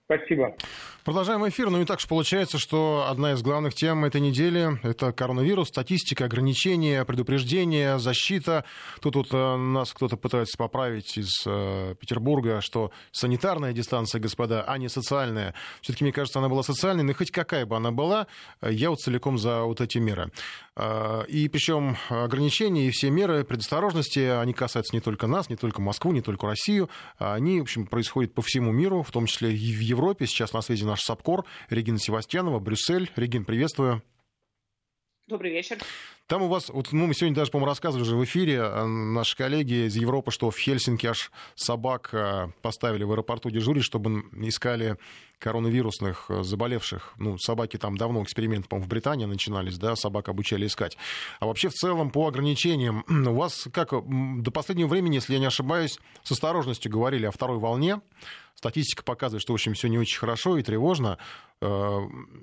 [0.06, 0.54] Спасибо.
[1.02, 1.70] Продолжаем эфир.
[1.70, 6.26] Ну и так же получается, что одна из главных тем этой недели– это коронавирус, статистика,
[6.26, 8.64] ограничения, предупреждения, защита.
[9.00, 14.78] Тут вот э, нас кто-то пытается поправить из э, Петербурга, что санитарная дистанция, господа, а
[14.78, 15.54] не социальная.
[15.80, 18.28] Все-таки, мне кажется, она была социальной, но хоть какая бы она была,
[18.62, 20.30] я вот целиком за вот эти меры.
[20.76, 25.80] Э, и причем ограничения и все меры предосторожности, они касаются не только нас, не только
[25.80, 26.90] Москву, не только Россию.
[27.18, 29.95] Они, в общем, происходят по всему миру, в том числе и в Европе.
[30.26, 33.10] Сейчас на связи наш САПКОР Регина Севастьянова, Брюссель.
[33.16, 34.02] Регин, приветствую.
[35.28, 35.78] Добрый вечер.
[36.28, 39.36] Там у вас, вот, ну, мы сегодня даже, по-моему, рассказывали уже в эфире, э, наши
[39.36, 44.98] коллеги из Европы, что в Хельсинки аж собак э, поставили в аэропорту дежурить, чтобы искали
[45.38, 47.14] коронавирусных э, заболевших.
[47.18, 50.96] Ну, собаки там давно эксперименты, по-моему, в Британии начинались, да, собак обучали искать.
[51.40, 55.46] А вообще в целом по ограничениям, у вас как до последнего времени, если я не
[55.46, 58.00] ошибаюсь, с осторожностью говорили о второй волне.
[58.56, 61.18] Статистика показывает, что, в общем, все не очень хорошо и тревожно.
[61.60, 62.00] Э,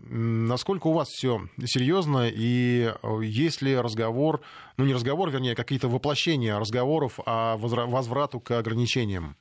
[0.07, 4.41] насколько у вас все серьезно и э, есть ли разговор,
[4.77, 9.35] ну не разговор, вернее, какие-то воплощения разговоров о возврату к ограничениям?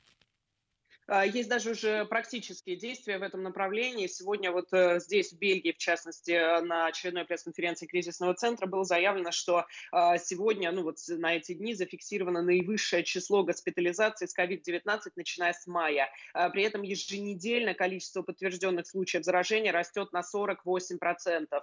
[1.06, 4.06] А, есть даже уже практические действия в этом направлении.
[4.06, 8.84] Сегодня вот э, здесь, в Бельгии, в частности, э, на очередной пресс-конференции кризисного центра было
[8.84, 15.00] заявлено, что а, сегодня, ну вот на эти дни зафиксировано наивысшее число госпитализаций с COVID-19,
[15.16, 16.08] начиная с мая.
[16.34, 21.62] А, при этом еженедельно количество подтвержденных случаев заражения растет на 48%.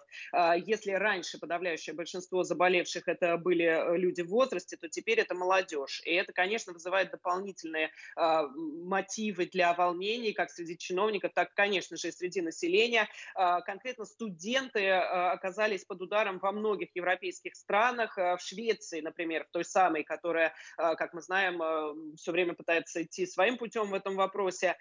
[0.65, 6.01] Если раньше подавляющее большинство заболевших это были э, люди в возрасте, то теперь это молодежь.
[6.05, 12.09] И это, конечно, вызывает дополнительные мотивы мотивы для волнений как среди чиновников, так, конечно же,
[12.09, 13.07] и среди населения.
[13.35, 18.17] Конкретно студенты оказались под ударом во многих европейских странах.
[18.17, 23.57] В Швеции, например, в той самой, которая, как мы знаем, все время пытается идти своим
[23.57, 24.75] путем в этом вопросе,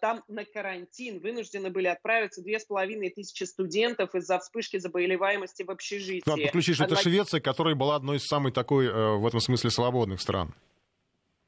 [0.00, 5.70] там на карантин вынуждены были отправиться две с половиной тысячи студентов из-за вспышки заболеваемости в
[5.70, 6.22] общежитии.
[6.26, 9.70] Надо подключить, что это Швеция, которая была одной из самой такой, э, в этом смысле,
[9.70, 10.54] свободных стран.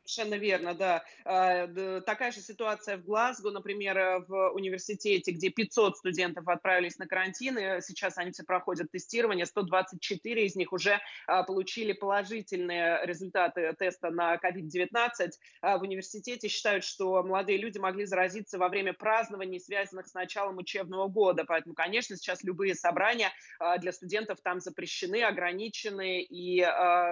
[0.07, 1.05] Совершенно верно, да.
[1.25, 1.66] А,
[2.03, 7.59] такая же ситуация в Глазго, например, э, в университете, где 500 студентов отправились на карантин,
[7.59, 14.11] и сейчас они все проходят тестирование, 124 из них уже а, получили положительные результаты теста
[14.11, 15.31] на COVID-19.
[15.61, 20.59] А, в университете считают, что молодые люди могли заразиться во время празднований, связанных с началом
[20.59, 21.45] учебного года.
[21.45, 23.33] Поэтому, конечно, сейчас любые собрания
[23.79, 26.64] для студентов там запрещены, ограничены, и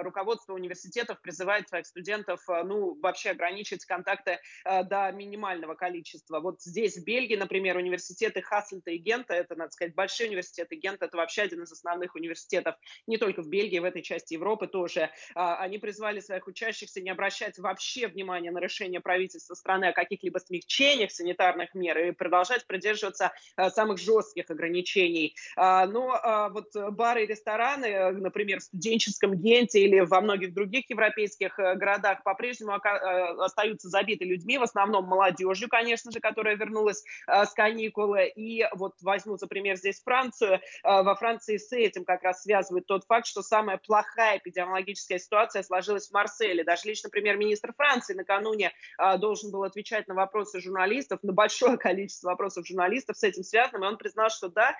[0.03, 6.39] руководство университетов призывает своих студентов, ну, вообще ограничить контакты э, до минимального количества.
[6.39, 11.01] Вот здесь, в Бельгии, например, университеты Хассельта и Гента, это, надо сказать, большие университеты, Гент
[11.01, 12.75] это вообще один из основных университетов,
[13.07, 15.09] не только в Бельгии, в этой части Европы тоже.
[15.33, 20.39] А, они призвали своих учащихся не обращать вообще внимания на решение правительства страны о каких-либо
[20.39, 25.35] смягчениях санитарных мер и продолжать придерживаться э, самых жестких ограничений.
[25.55, 30.53] А, но а, вот бары и рестораны, э, например, в студенческом Генте или во многих
[30.53, 37.03] других европейских городах по-прежнему Э, остаются забиты людьми, в основном молодежью, конечно же, которая вернулась
[37.27, 38.27] э, с каникулы.
[38.27, 40.59] И вот возьму за пример здесь Францию.
[40.83, 45.63] Э, во Франции с этим как раз связывает тот факт, что самая плохая эпидемиологическая ситуация
[45.63, 46.63] сложилась в Марселе.
[46.63, 48.71] Даже лично премьер-министр Франции накануне
[49.19, 53.87] должен был отвечать на вопросы журналистов, на большое количество вопросов журналистов с этим связанным, и
[53.87, 54.75] он признал, что да,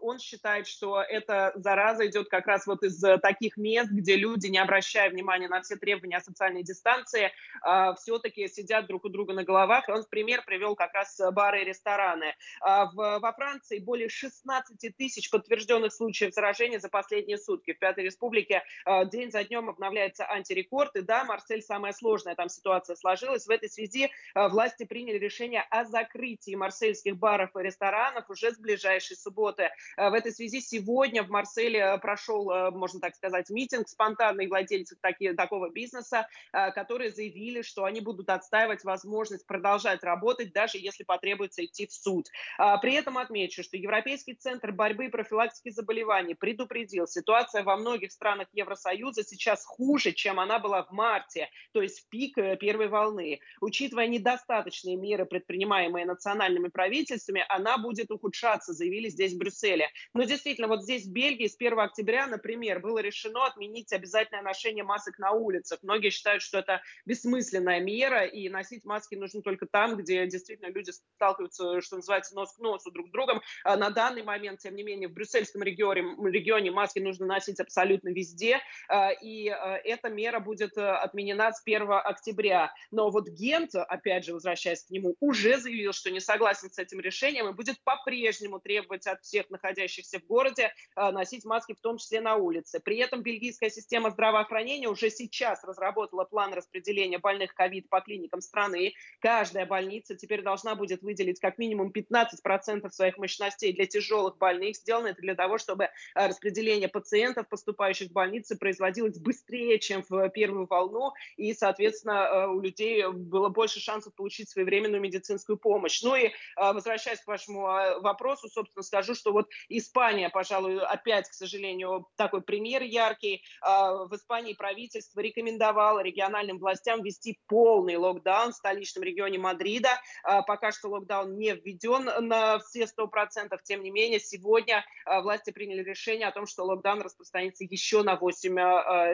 [0.00, 4.58] он считает, что эта зараза идет как раз вот из таких мест, где люди, не
[4.58, 7.30] обращая внимания на все требования о социальной дистанции, Франции э,
[7.62, 9.88] а, все-таки сидят друг у друга на головах.
[9.88, 12.34] И он в пример привел как раз бары и рестораны.
[12.66, 17.72] Э, в, во Франции более 16 тысяч подтвержденных случаев заражения за последние сутки.
[17.72, 20.96] В Пятой Республике э, день за днем обновляется антирекорд.
[20.96, 23.46] И да, Марсель самая сложная там ситуация сложилась.
[23.46, 28.58] В этой связи э, власти приняли решение о закрытии марсельских баров и ресторанов уже с
[28.58, 29.70] ближайшей субботы.
[29.96, 34.98] Э, в этой связи сегодня в Марселе прошел, э, можно так сказать, митинг спонтанных владельцев
[35.00, 41.04] таки, такого бизнеса, который которые заявили, что они будут отстаивать возможность продолжать работать, даже если
[41.04, 42.26] потребуется идти в суд.
[42.58, 48.12] А, при этом отмечу, что Европейский центр борьбы и профилактики заболеваний предупредил, ситуация во многих
[48.12, 52.88] странах Евросоюза сейчас хуже, чем она была в марте, то есть в пик э, первой
[52.88, 53.40] волны.
[53.62, 59.88] Учитывая недостаточные меры, предпринимаемые национальными правительствами, она будет ухудшаться, заявили здесь в Брюсселе.
[60.12, 64.84] Но действительно, вот здесь в Бельгии с 1 октября, например, было решено отменить обязательное ношение
[64.84, 65.78] масок на улицах.
[65.82, 70.90] Многие считают, что это бессмысленная мера, и носить маски нужно только там, где действительно люди
[70.90, 73.40] сталкиваются, что называется, нос к носу друг с другом.
[73.64, 78.10] А на данный момент, тем не менее, в брюссельском регионе, регионе маски нужно носить абсолютно
[78.10, 82.72] везде, а, и а, эта мера будет отменена с 1 октября.
[82.90, 87.00] Но вот Гент, опять же, возвращаясь к нему, уже заявил, что не согласен с этим
[87.00, 92.20] решением и будет по-прежнему требовать от всех находящихся в городе носить маски, в том числе
[92.20, 92.80] на улице.
[92.80, 98.94] При этом бельгийская система здравоохранения уже сейчас разработала план распределения больных ковид по клиникам страны.
[99.20, 104.76] Каждая больница теперь должна будет выделить как минимум 15% своих мощностей для тяжелых больных.
[104.76, 110.28] Сделано это для того, чтобы э, распределение пациентов, поступающих в больницы, производилось быстрее, чем в
[110.30, 116.02] первую волну, и, соответственно, э, у людей было больше шансов получить своевременную медицинскую помощь.
[116.02, 117.62] Ну и, э, возвращаясь к вашему
[118.00, 123.42] вопросу, собственно, скажу, что вот Испания, пожалуй, опять, к сожалению, такой пример яркий.
[123.62, 130.00] В Испании правительство рекомендовало региональным властям ввести полный локдаун в столичном регионе Мадрида.
[130.24, 133.56] А, пока что локдаун не введен на все 100%.
[133.64, 138.16] Тем не менее, сегодня а, власти приняли решение о том, что локдаун распространится еще на
[138.16, 139.12] 8 а,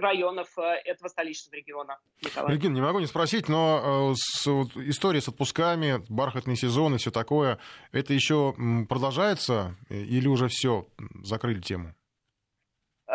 [0.00, 1.98] районов этого столичного региона.
[2.22, 2.54] Николай.
[2.54, 7.10] Регина, не могу не спросить, но с, вот, история с отпусками, бархатный сезон и все
[7.10, 7.58] такое,
[7.92, 8.54] это еще
[8.88, 10.86] продолжается или уже все,
[11.22, 11.94] закрыли тему?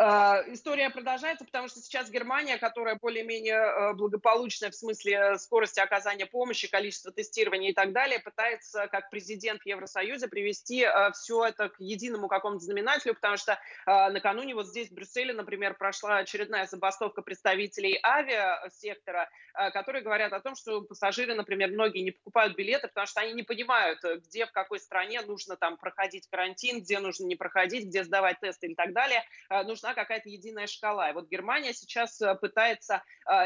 [0.06, 6.26] Э, история продолжается, потому что сейчас Германия, которая более-менее э, благополучная в смысле скорости оказания
[6.26, 11.70] помощи, количества тестирования и так далее, пытается, как президент в Евросоюзе, привести э, все это
[11.70, 17.22] к единому какому-то знаменателю, потому что накануне вот здесь, в Брюсселе, например, прошла очередная забастовка
[17.22, 19.28] представителей авиасектора,
[19.72, 23.42] которые говорят о том, что пассажиры, например, многие не покупают билеты, потому что они не
[23.42, 28.40] понимают, где, в какой стране нужно там проходить карантин, где нужно не проходить, где сдавать
[28.40, 29.24] тесты и так далее.
[29.50, 31.10] Нужна какая-то единая шкала.
[31.10, 33.02] И вот Германия сейчас пытается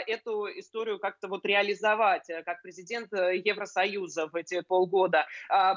[0.07, 5.27] эту историю как-то вот реализовать, как президент Евросоюза в эти полгода.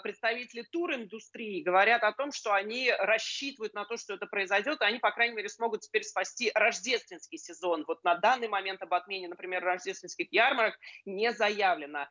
[0.04, 5.00] Представители туриндустрии говорят о том, что они рассчитывают на то, что это произойдет, и они,
[5.00, 7.86] по крайней мере, смогут теперь спасти рождественский сезон.
[7.88, 12.08] Вот на данный момент об отмене, например, рождественских ярмарок не заявлено.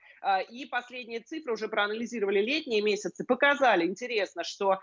[0.51, 4.79] И последние цифры уже проанализировали летние месяцы, показали, интересно, что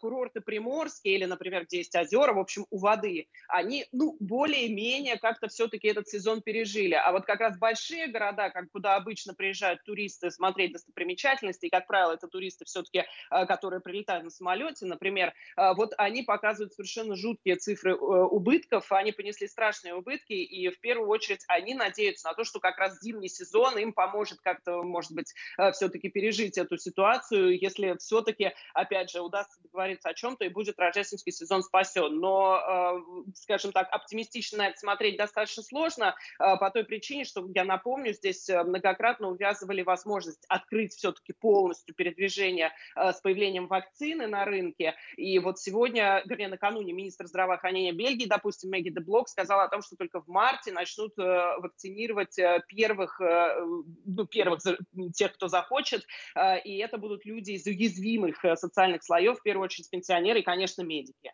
[0.00, 3.13] курорты Приморские или, например, где есть озера, в общем, у воды,
[3.48, 6.94] они, ну, более-менее как-то все-таки этот сезон пережили.
[6.94, 11.86] А вот как раз большие города, как куда обычно приезжают туристы смотреть достопримечательности, и, как
[11.86, 17.16] правило, это туристы все-таки, э, которые прилетают на самолете, например, э, вот они показывают совершенно
[17.16, 22.34] жуткие цифры э, убытков, они понесли страшные убытки, и в первую очередь они надеются на
[22.34, 25.32] то, что как раз зимний сезон им поможет как-то, может быть,
[25.72, 31.32] все-таки пережить эту ситуацию, если все-таки, опять же, удастся договориться о чем-то и будет рождественский
[31.32, 32.18] сезон спасен.
[32.18, 32.93] Но,
[33.34, 38.48] скажем так, оптимистично на это смотреть достаточно сложно по той причине, что, я напомню, здесь
[38.48, 44.94] многократно увязывали возможность открыть все-таки полностью передвижение с появлением вакцины на рынке.
[45.16, 49.82] И вот сегодня, вернее, накануне министр здравоохранения Бельгии, допустим, Мэгги де Блок, сказала о том,
[49.82, 51.22] что только в марте начнут э,
[51.58, 53.60] вакцинировать э, первых, э,
[54.04, 54.60] ну, первых
[55.14, 56.06] тех, кто захочет,
[56.64, 61.32] и это будут люди из уязвимых социальных слоев, в первую очередь пенсионеры и, конечно, медики.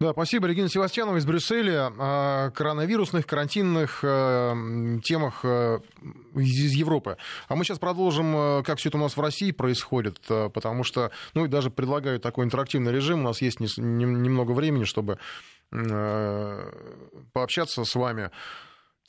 [0.00, 1.92] Да, спасибо, Регина Севастьянова из Брюсселя.
[1.98, 5.80] О коронавирусных, карантинных э, темах э,
[6.36, 7.18] из Европы.
[7.48, 11.10] А мы сейчас продолжим, э, как все это у нас в России происходит, потому что,
[11.34, 13.20] ну и даже предлагаю такой интерактивный режим.
[13.20, 15.18] У нас есть немного времени, чтобы
[17.32, 18.30] пообщаться с вами.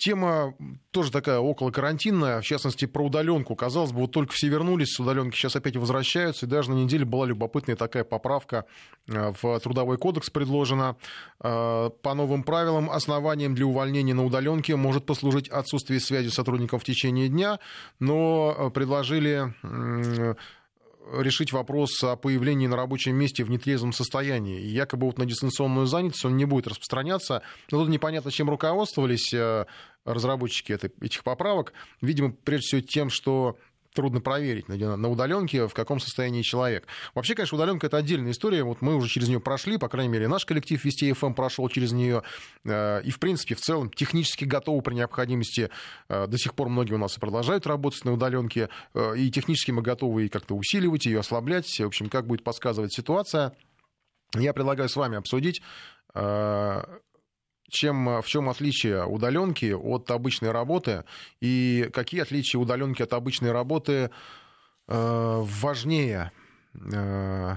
[0.01, 0.55] Тема
[0.89, 3.55] тоже такая около карантинная, в частности, про удаленку.
[3.55, 6.47] Казалось бы, вот только все вернулись с удаленки, сейчас опять возвращаются.
[6.47, 8.65] И даже на неделе была любопытная такая поправка
[9.07, 10.95] э, в Трудовой кодекс предложена.
[11.39, 16.79] Э, по новым правилам основанием для увольнения на удаленке может послужить отсутствие связи с сотрудником
[16.79, 17.59] в течение дня,
[17.99, 19.53] но э, предложили
[21.13, 24.61] решить вопрос о появлении на рабочем месте в нетрезвом состоянии.
[24.61, 27.41] И якобы вот на дистанционную занятость он не будет распространяться.
[27.71, 29.33] Но тут непонятно, чем руководствовались
[30.05, 31.73] разработчики этих поправок.
[32.01, 33.57] Видимо, прежде всего тем, что
[33.93, 36.87] трудно проверить на, удаленке, в каком состоянии человек.
[37.13, 38.63] Вообще, конечно, удаленка это отдельная история.
[38.63, 41.91] Вот мы уже через нее прошли, по крайней мере, наш коллектив Вести ФМ прошел через
[41.91, 42.23] нее.
[42.63, 45.69] Э, и, в принципе, в целом технически готовы при необходимости.
[46.07, 48.69] Э, до сих пор многие у нас и продолжают работать на удаленке.
[48.93, 51.67] Э, и технически мы готовы и как-то усиливать ее, ослаблять.
[51.67, 53.53] В общем, как будет подсказывать ситуация.
[54.33, 55.61] Я предлагаю с вами обсудить
[57.71, 61.05] чем, э, в чем отличие удаленки от обычной работы
[61.39, 64.12] и какие отличия удаленки от обычной работы
[64.88, 66.31] э, важнее
[66.75, 67.55] э,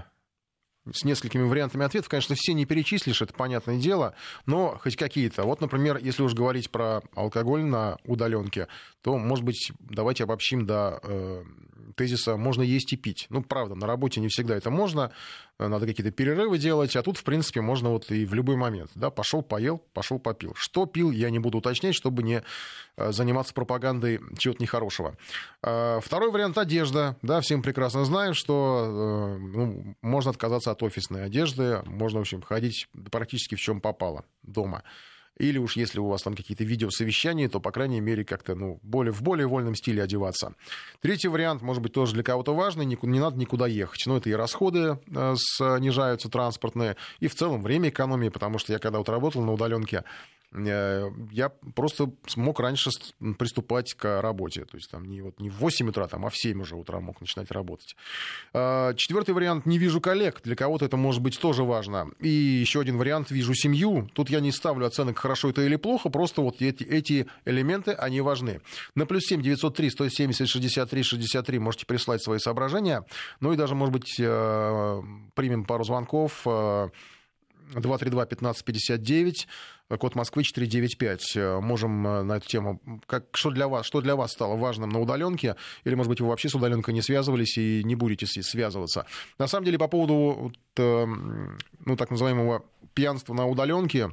[0.92, 2.08] с несколькими вариантами ответов.
[2.08, 4.14] Конечно, все не перечислишь, это понятное дело,
[4.46, 5.44] но хоть какие-то.
[5.44, 8.68] Вот, например, если уж говорить про алкоголь на удаленке,
[9.02, 11.44] то, может быть, давайте обобщим до э,
[11.96, 13.26] тезиса «можно есть и пить».
[13.30, 15.12] Ну, правда, на работе не всегда это можно,
[15.58, 18.90] э, надо какие-то перерывы делать, а тут, в принципе, можно вот и в любой момент.
[18.94, 20.54] Да, пошел, поел, пошел, попил.
[20.56, 22.42] Что пил, я не буду уточнять, чтобы не
[22.96, 25.16] э, заниматься пропагандой чего-то нехорошего.
[25.62, 27.16] Э, второй вариант– одежда.
[27.22, 32.88] Да, всем прекрасно знаем, что ну, можно отказаться от офисной одежды, можно, в общем, ходить
[33.10, 34.82] практически в чем попало дома.
[35.38, 39.12] Или уж если у вас там какие-то видеосовещания, то, по крайней мере, как-то ну, более,
[39.12, 40.54] в более вольном стиле одеваться.
[41.00, 44.04] Третий вариант, может быть, тоже для кого-то важный, не, не надо никуда ехать.
[44.06, 48.78] Но это и расходы э, снижаются транспортные, и в целом время экономии, потому что я
[48.78, 50.04] когда вот работал на удаленке,
[50.54, 52.90] я просто смог раньше
[53.38, 54.64] приступать к работе.
[54.64, 57.00] То есть там не, вот, не в 8 утра, там, а в 7 уже утра
[57.00, 57.96] мог начинать работать.
[58.52, 60.40] А, четвертый вариант– не вижу коллег.
[60.44, 62.10] Для кого-то это может быть тоже важно.
[62.20, 64.08] И еще один вариант– вижу семью.
[64.12, 68.20] Тут я не ставлю оценок, хорошо это или плохо, просто вот эти, эти элементы, они
[68.20, 68.60] важны.
[68.94, 73.04] На плюс 7 903 170 63 63 можете прислать свои соображения.
[73.40, 75.02] Ну и даже, может быть, э,
[75.34, 76.46] примем пару звонков.
[77.72, 79.46] 232-1559,
[79.88, 81.36] э, код Москвы 495.
[81.36, 82.80] Э, можем э, на эту тему.
[83.06, 85.56] Как, что, для вас, что для вас стало важным на удаленке?
[85.84, 89.06] Или, может быть, вы вообще с удаленкой не связывались и не будете связываться?
[89.38, 94.10] На самом деле, по поводу ну, так называемого пьянства на удаленке,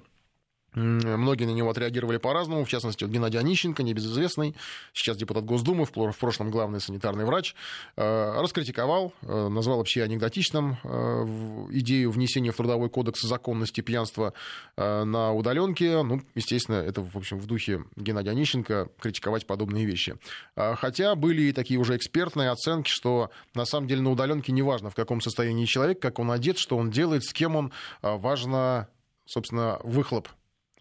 [0.73, 4.55] Многие на него отреагировали по-разному, в частности, Геннадий Онищенко, небезызвестный,
[4.93, 7.55] сейчас депутат Госдумы, в прошлом главный санитарный врач,
[7.97, 14.33] э, раскритиковал, э, назвал вообще анекдотичным э, идею внесения в Трудовой кодекс законности пьянства
[14.77, 16.03] на удаленке.
[16.03, 20.17] Ну, естественно, это, в общем, в духе Геннадия Онищенко критиковать подобные вещи.
[20.55, 24.89] Хотя были и такие уже экспертные оценки, что на самом деле на удаленке не важно,
[24.89, 27.71] в каком состоянии человек, как он одет, что он делает, с кем он,
[28.01, 28.87] важно
[29.25, 30.27] собственно, выхлоп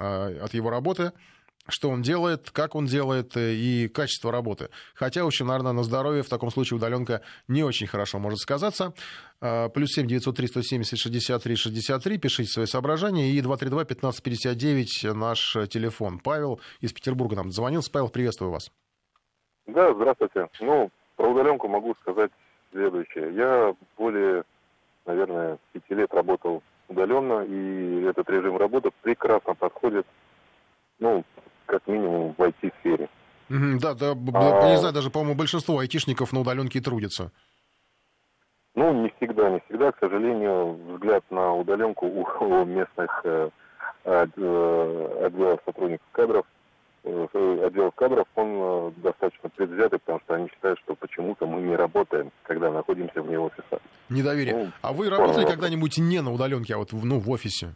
[0.00, 1.12] от его работы,
[1.68, 4.70] что он делает, как он делает и качество работы.
[4.94, 8.92] Хотя, общем, наверное, на здоровье в таком случае удаленка не очень хорошо может сказаться.
[9.74, 12.18] Плюс семь девятьсот три сто семьдесят шестьдесят три шестьдесят три.
[12.18, 13.30] Пишите свои соображения.
[13.30, 16.18] И два три два пятнадцать пятьдесят девять наш телефон.
[16.18, 17.90] Павел из Петербурга нам звонился.
[17.92, 18.72] Павел, приветствую вас.
[19.66, 20.48] Да, здравствуйте.
[20.60, 22.32] Ну, про удаленку могу сказать
[22.72, 23.34] следующее.
[23.34, 24.42] Я более,
[25.06, 30.06] наверное, пяти лет работал удаленно, и этот режим работы прекрасно подходит,
[30.98, 31.24] ну,
[31.66, 33.08] как минимум в IT-сфере.
[33.48, 34.70] да, да, а...
[34.70, 37.32] не знаю, даже, по-моему, большинство айтишников на удаленке и трудятся.
[38.74, 39.92] Ну, не всегда, не всегда.
[39.92, 43.50] К сожалению, взгляд на удаленку у, местных э,
[44.04, 46.46] э отделов сотрудников кадров–
[47.04, 52.30] отдел кадров, он э, достаточно предвзятый, потому что они считают, что почему-то мы не работаем,
[52.42, 53.80] когда находимся вне офиса.
[54.08, 54.54] Недоверие.
[54.54, 57.74] Ну, а вы работали когда-нибудь не на удаленке, а вот ну, в офисе?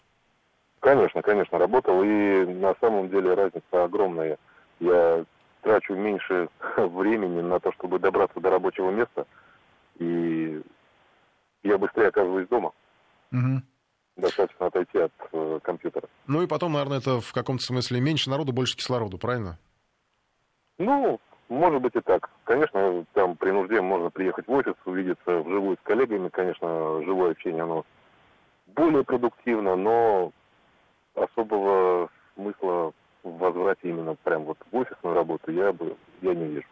[0.80, 2.02] Конечно, конечно, работал.
[2.02, 4.36] И на самом деле разница огромная.
[4.80, 5.24] Я
[5.62, 9.26] трачу меньше времени на то, чтобы добраться до рабочего места,
[9.98, 10.60] и
[11.62, 12.72] я быстрее оказываюсь дома.
[13.32, 13.62] Угу
[14.16, 16.08] достаточно отойти от э, компьютера.
[16.26, 19.58] Ну и потом, наверное, это в каком-то смысле меньше народу, больше кислороду, правильно?
[20.78, 22.30] Ну, может быть и так.
[22.44, 26.28] Конечно, там при нужде можно приехать в офис, увидеться вживую с коллегами.
[26.28, 27.84] Конечно, живое общение, оно
[28.66, 30.32] более продуктивно, но
[31.14, 32.92] особого смысла
[33.22, 36.66] в возврате именно прям вот в офисную работу я бы я не вижу.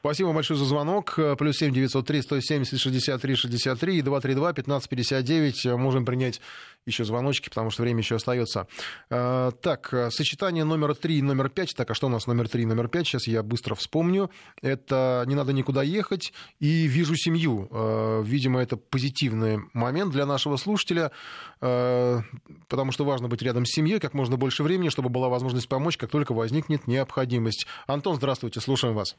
[0.00, 1.18] Спасибо большое за звонок.
[1.38, 4.88] Плюс семь девятьсот три сто семьдесят шестьдесят три шестьдесят три и два три два пятнадцать
[4.88, 5.64] пятьдесят девять.
[5.66, 6.40] Можем принять
[6.86, 8.66] еще звоночки, потому что время еще остается.
[9.10, 11.74] А, так, сочетание номер три и номер пять.
[11.76, 13.06] Так, а что у нас номер три и номер пять?
[13.06, 14.30] Сейчас я быстро вспомню.
[14.62, 17.68] Это «Не надо никуда ехать» и «Вижу семью».
[17.70, 21.12] А, видимо, это позитивный момент для нашего слушателя,
[21.60, 22.22] а,
[22.68, 25.98] потому что важно быть рядом с семьей как можно больше времени, чтобы была возможность помочь,
[25.98, 27.66] как только возникнет необходимость.
[27.86, 29.16] Антон, здравствуйте, слушаем вас.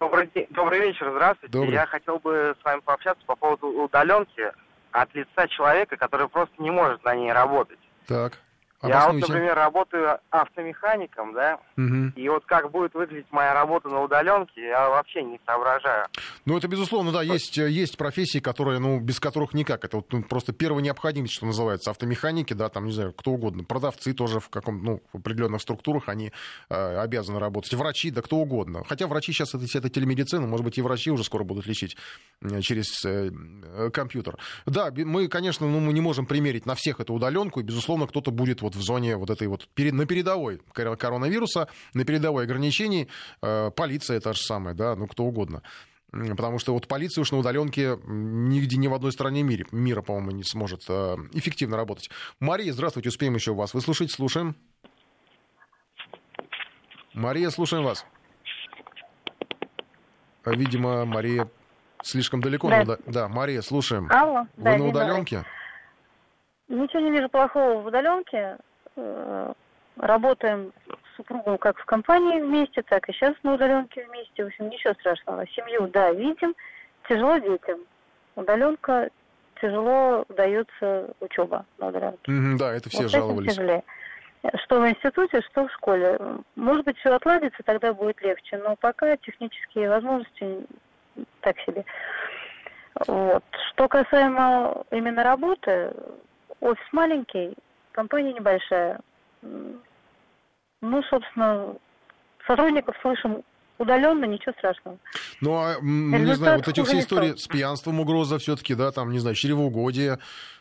[0.00, 1.52] Добрый, день, добрый вечер, здравствуйте.
[1.52, 1.72] Добрый.
[1.72, 4.52] Я хотел бы с вами пообщаться по поводу удаленки
[4.92, 7.78] от лица человека, который просто не может на ней работать.
[8.06, 8.38] Так.
[8.82, 12.12] Я вот, например, работаю автомехаником, да, угу.
[12.14, 16.06] и вот как будет выглядеть моя работа на удаленке, я вообще не соображаю.
[16.44, 19.84] Ну, это безусловно, да, есть, есть профессии, которые, ну, без которых никак.
[19.84, 21.90] Это вот ну, просто первая необходимость, что называется.
[21.90, 23.64] Автомеханики, да, там, не знаю, кто угодно.
[23.64, 26.32] Продавцы тоже в каком ну, в определенных структурах они
[26.70, 27.74] э, обязаны работать.
[27.74, 28.84] Врачи, да кто угодно.
[28.84, 31.96] Хотя врачи сейчас это, это телемедицина, может быть, и врачи уже скоро будут лечить
[32.42, 33.30] э, через э,
[33.92, 34.38] компьютер.
[34.66, 38.30] Да, мы, конечно, ну, мы не можем примерить на всех эту удаленку, и, безусловно, кто-то
[38.30, 43.08] будет вот в зоне вот этой вот на передовой коронавируса, на передовой ограничений.
[43.42, 45.62] Э, полиция та же самая, да, ну кто угодно.
[46.10, 50.30] Потому что вот полиция уж на удаленке нигде ни в одной стране мира, мира по-моему,
[50.30, 52.08] не сможет э, эффективно работать.
[52.40, 54.56] Мария, здравствуйте, успеем еще вас выслушать, слушаем.
[57.12, 58.06] Мария, слушаем вас.
[60.46, 61.50] Видимо, Мария
[62.02, 62.70] слишком далеко.
[62.70, 64.08] Да, но, да Мария, слушаем.
[64.10, 64.46] Алло.
[64.56, 65.44] Вы да, на удаленке?
[66.68, 68.58] Ничего не вижу плохого в удаленке.
[68.96, 69.52] Э,
[69.96, 74.44] работаем с супругом как в компании вместе, так и сейчас на удаленке вместе.
[74.44, 75.46] В общем, ничего страшного.
[75.48, 76.54] Семью, да, видим.
[77.08, 77.80] Тяжело детям.
[78.36, 79.08] Удаленка
[79.60, 82.30] тяжело дается учеба на удаленке.
[82.30, 83.54] Mm-hmm, да, это все вот жаловались.
[83.54, 83.82] Тяжелее.
[84.64, 86.18] Что в институте, что в школе.
[86.54, 88.58] Может быть, все отладится, тогда будет легче.
[88.58, 90.66] Но пока технические возможности
[91.40, 91.84] так себе.
[93.06, 93.44] Вот.
[93.70, 95.92] Что касаемо именно работы,
[96.60, 97.54] офис маленький,
[97.92, 99.00] компания небольшая.
[99.42, 101.76] Ну, собственно,
[102.46, 103.42] сотрудников слышим
[103.78, 104.98] удаленно, ничего страшного.
[105.40, 109.18] Ну, а, не знаю, вот эти все истории с пьянством угроза все-таки, да, там, не
[109.18, 110.18] знаю, чревоугодие,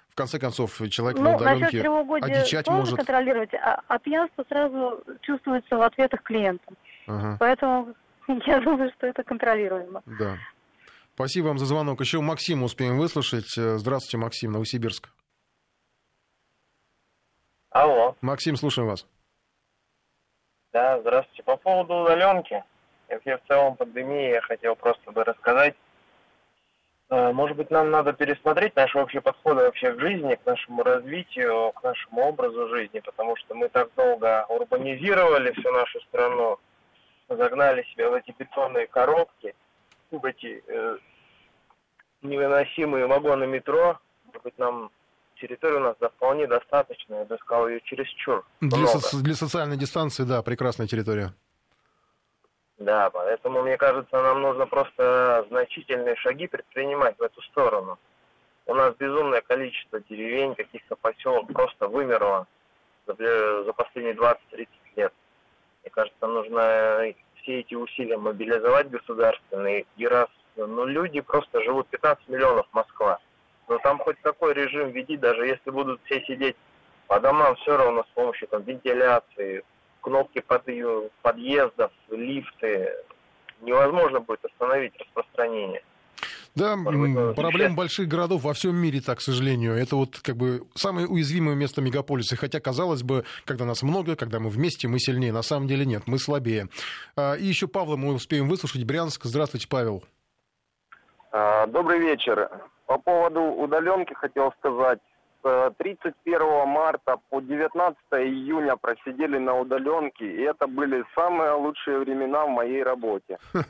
[0.09, 1.87] в конце концов, человек ну, на удаленке
[2.21, 2.97] одичать может.
[2.97, 6.75] контролировать, а, а пьянство сразу чувствуется в ответах клиентам.
[7.07, 7.37] Ага.
[7.39, 7.93] Поэтому
[8.45, 10.01] я думаю, что это контролируемо.
[10.05, 10.37] Да.
[11.13, 11.99] Спасибо вам за звонок.
[12.01, 13.49] Еще Максим успеем выслушать.
[13.55, 15.09] Здравствуйте, Максим, Новосибирск.
[17.69, 18.15] Алло.
[18.21, 19.05] Максим, слушаем вас.
[20.73, 21.43] Да, здравствуйте.
[21.43, 22.63] По поводу удаленки,
[23.09, 25.75] вообще в целом пандемии я хотел просто бы рассказать.
[27.09, 31.71] Э, может быть, нам надо пересмотреть наши общие подходы вообще к жизни, к нашему развитию,
[31.73, 36.57] к нашему образу жизни, потому что мы так долго урбанизировали всю нашу страну,
[37.29, 39.55] загнали себя в эти бетонные коробки,
[40.11, 40.97] в эти э,
[42.21, 43.99] невыносимые вагоны метро.
[44.25, 44.91] Может быть, нам
[45.39, 49.77] территория у нас да, вполне достаточная, я бы сказал, ее чересчур для, со- для социальной
[49.77, 51.33] дистанции, да, прекрасная территория.
[52.77, 57.97] Да, поэтому, мне кажется, нам нужно просто значительные шаги предпринимать в эту сторону.
[58.67, 62.45] у нас безумное количество деревень, каких-то поселок просто вымерло
[63.07, 65.13] за, за последние 20-30 лет.
[65.81, 69.85] Мне кажется, нужно все эти усилия мобилизовать государственные.
[69.95, 73.19] И раз ну, люди просто живут 15 миллионов Москва,
[73.67, 76.55] но там хоть какой режим веди, даже если будут все сидеть
[77.07, 79.63] по домам, все равно с помощью там, вентиляции,
[80.01, 80.43] кнопки
[81.21, 82.89] подъездов, лифты,
[83.61, 85.83] невозможно будет остановить распространение.
[86.55, 86.75] Да,
[87.35, 89.73] проблема больших городов во всем мире так, к сожалению.
[89.73, 92.35] Это вот как бы самое уязвимое место мегаполиса.
[92.35, 95.31] Хотя, казалось бы, когда нас много, когда мы вместе, мы сильнее.
[95.31, 96.67] На самом деле нет, мы слабее.
[97.15, 98.85] А, и еще Павла мы успеем выслушать.
[98.85, 99.25] Брянск.
[99.25, 100.03] Здравствуйте, Павел.
[101.31, 102.49] А, добрый вечер.
[102.87, 104.99] По поводу удаленки хотел сказать.
[105.43, 112.45] С 31 марта по 19 июня просидели на удаленке, и это были самые лучшие времена
[112.45, 113.37] в моей работе.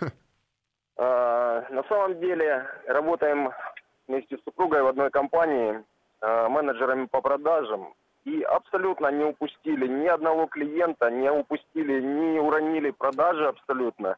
[0.99, 3.51] А, на самом деле работаем
[4.07, 5.83] вместе с супругой в одной компании
[6.21, 7.93] а, менеджерами по продажам
[8.25, 14.17] и абсолютно не упустили ни одного клиента, не упустили, не уронили продажи абсолютно.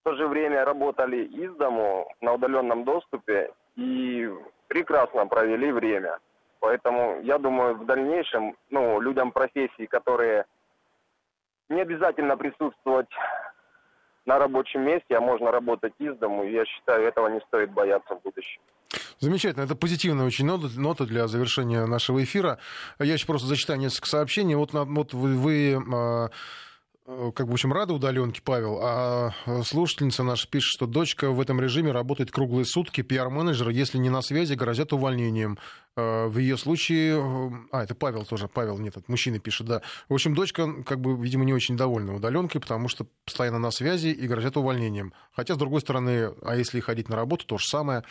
[0.00, 3.50] В то же время работали из дому на удаленном доступе
[3.80, 4.28] и
[4.68, 6.18] прекрасно провели время.
[6.60, 10.44] Поэтому я думаю, в дальнейшем, ну, людям профессий, которые
[11.70, 13.08] не обязательно присутствовать
[14.26, 16.44] на рабочем месте, а можно работать из дому.
[16.44, 18.60] Я считаю, этого не стоит бояться в будущем.
[19.18, 19.64] Замечательно.
[19.64, 22.58] Это позитивная очень нота, нота для завершения нашего эфира.
[22.98, 24.56] Я еще просто зачитаю несколько сообщений.
[24.56, 26.28] Вот, вот вы, вы а,
[27.34, 31.40] как бы, в общем, рада удаленке, Павел, а э, слушательница наша пишет, что дочка в
[31.40, 35.58] этом режиме работает круглые сутки, пиар-менеджер, если не на связи, грозят увольнением.
[35.96, 37.66] Э, в ее случае...
[37.72, 39.82] А, это Павел тоже, Павел, нет, это мужчина пишет, да.
[40.08, 44.08] В общем, дочка, как бы, видимо, не очень довольна удаленкой, потому что постоянно на связи
[44.08, 45.12] и грозят увольнением.
[45.32, 48.04] Хотя, с другой стороны, а если ходить на работу, то же самое.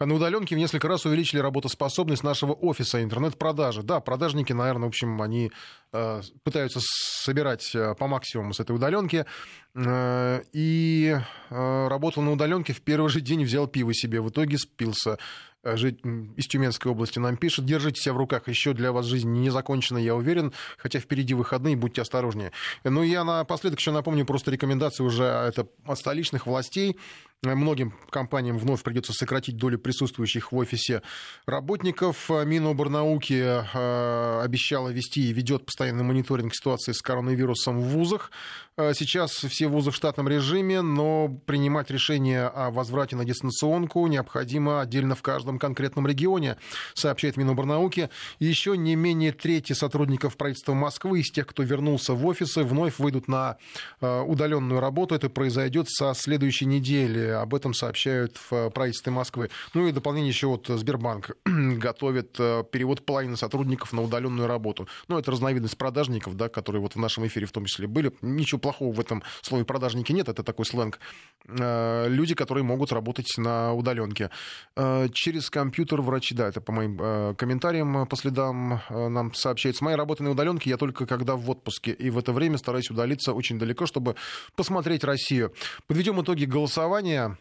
[0.00, 3.82] На удаленке в несколько раз увеличили работоспособность нашего офиса интернет-продажи.
[3.82, 5.52] Да, продажники, наверное, в общем, они
[5.90, 9.26] пытаются собирать по максимуму максимум с этой удаленки.
[9.74, 11.16] Э, и
[11.50, 15.18] э, работал на удаленке, в первый же день взял пиво себе, в итоге спился.
[15.62, 16.00] Э, жить
[16.36, 17.64] из Тюменской области нам пишет.
[17.64, 21.76] Держите себя в руках, еще для вас жизнь не закончена, я уверен, хотя впереди выходные,
[21.76, 22.52] будьте осторожнее.
[22.84, 26.96] Ну, я напоследок еще напомню просто рекомендации уже это от столичных властей.
[27.44, 31.02] Многим компаниям вновь придется сократить долю присутствующих в офисе
[31.46, 32.28] работников.
[32.28, 38.32] Миноборнауки э, обещала вести и ведет постоянный мониторинг ситуации с коронавирусом в вузах.
[38.78, 44.80] Э, сейчас все вузы в штатном режиме, но принимать решение о возврате на дистанционку необходимо
[44.80, 46.58] отдельно в каждом конкретном регионе,
[46.94, 48.08] сообщает Миноборнауки.
[48.38, 53.26] Еще не менее трети сотрудников правительства Москвы из тех, кто вернулся в офисы, вновь выйдут
[53.26, 53.56] на
[54.00, 55.16] э, удаленную работу.
[55.16, 59.50] Это произойдет со следующей недели об этом сообщают в правительстве Москвы.
[59.74, 64.86] Ну и дополнение еще вот Сбербанк готовит э, перевод половины сотрудников на удаленную работу.
[65.08, 68.12] Ну, это разновидность продажников, да, которые вот в нашем эфире в том числе были.
[68.22, 70.98] Ничего плохого в этом слове продажники нет, это такой сленг.
[71.48, 74.30] Э, люди, которые могут работать на удаленке.
[74.76, 79.76] Э, через компьютер врачи, да, это по моим комментариям по следам нам сообщает.
[79.76, 82.90] С моей работы на удаленке я только когда в отпуске, и в это время стараюсь
[82.90, 84.14] удалиться очень далеко, чтобы
[84.56, 85.52] посмотреть Россию.
[85.86, 87.36] Подведем итоги голосования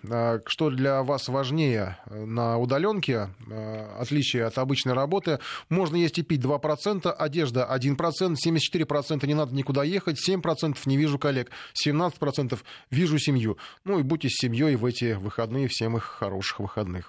[0.46, 5.40] что для вас важнее э, на удаленке, э, отличие от обычной работы.
[5.70, 11.20] Можно есть и пить 2%, одежда 1%, 74% не надо никуда ехать, 7% не вижу
[11.20, 11.52] коллег,
[11.86, 12.60] 17%
[12.92, 13.58] вижу семью.
[13.86, 17.06] Ну и будьте с семьей в эти выходные, всем их хороших выходных.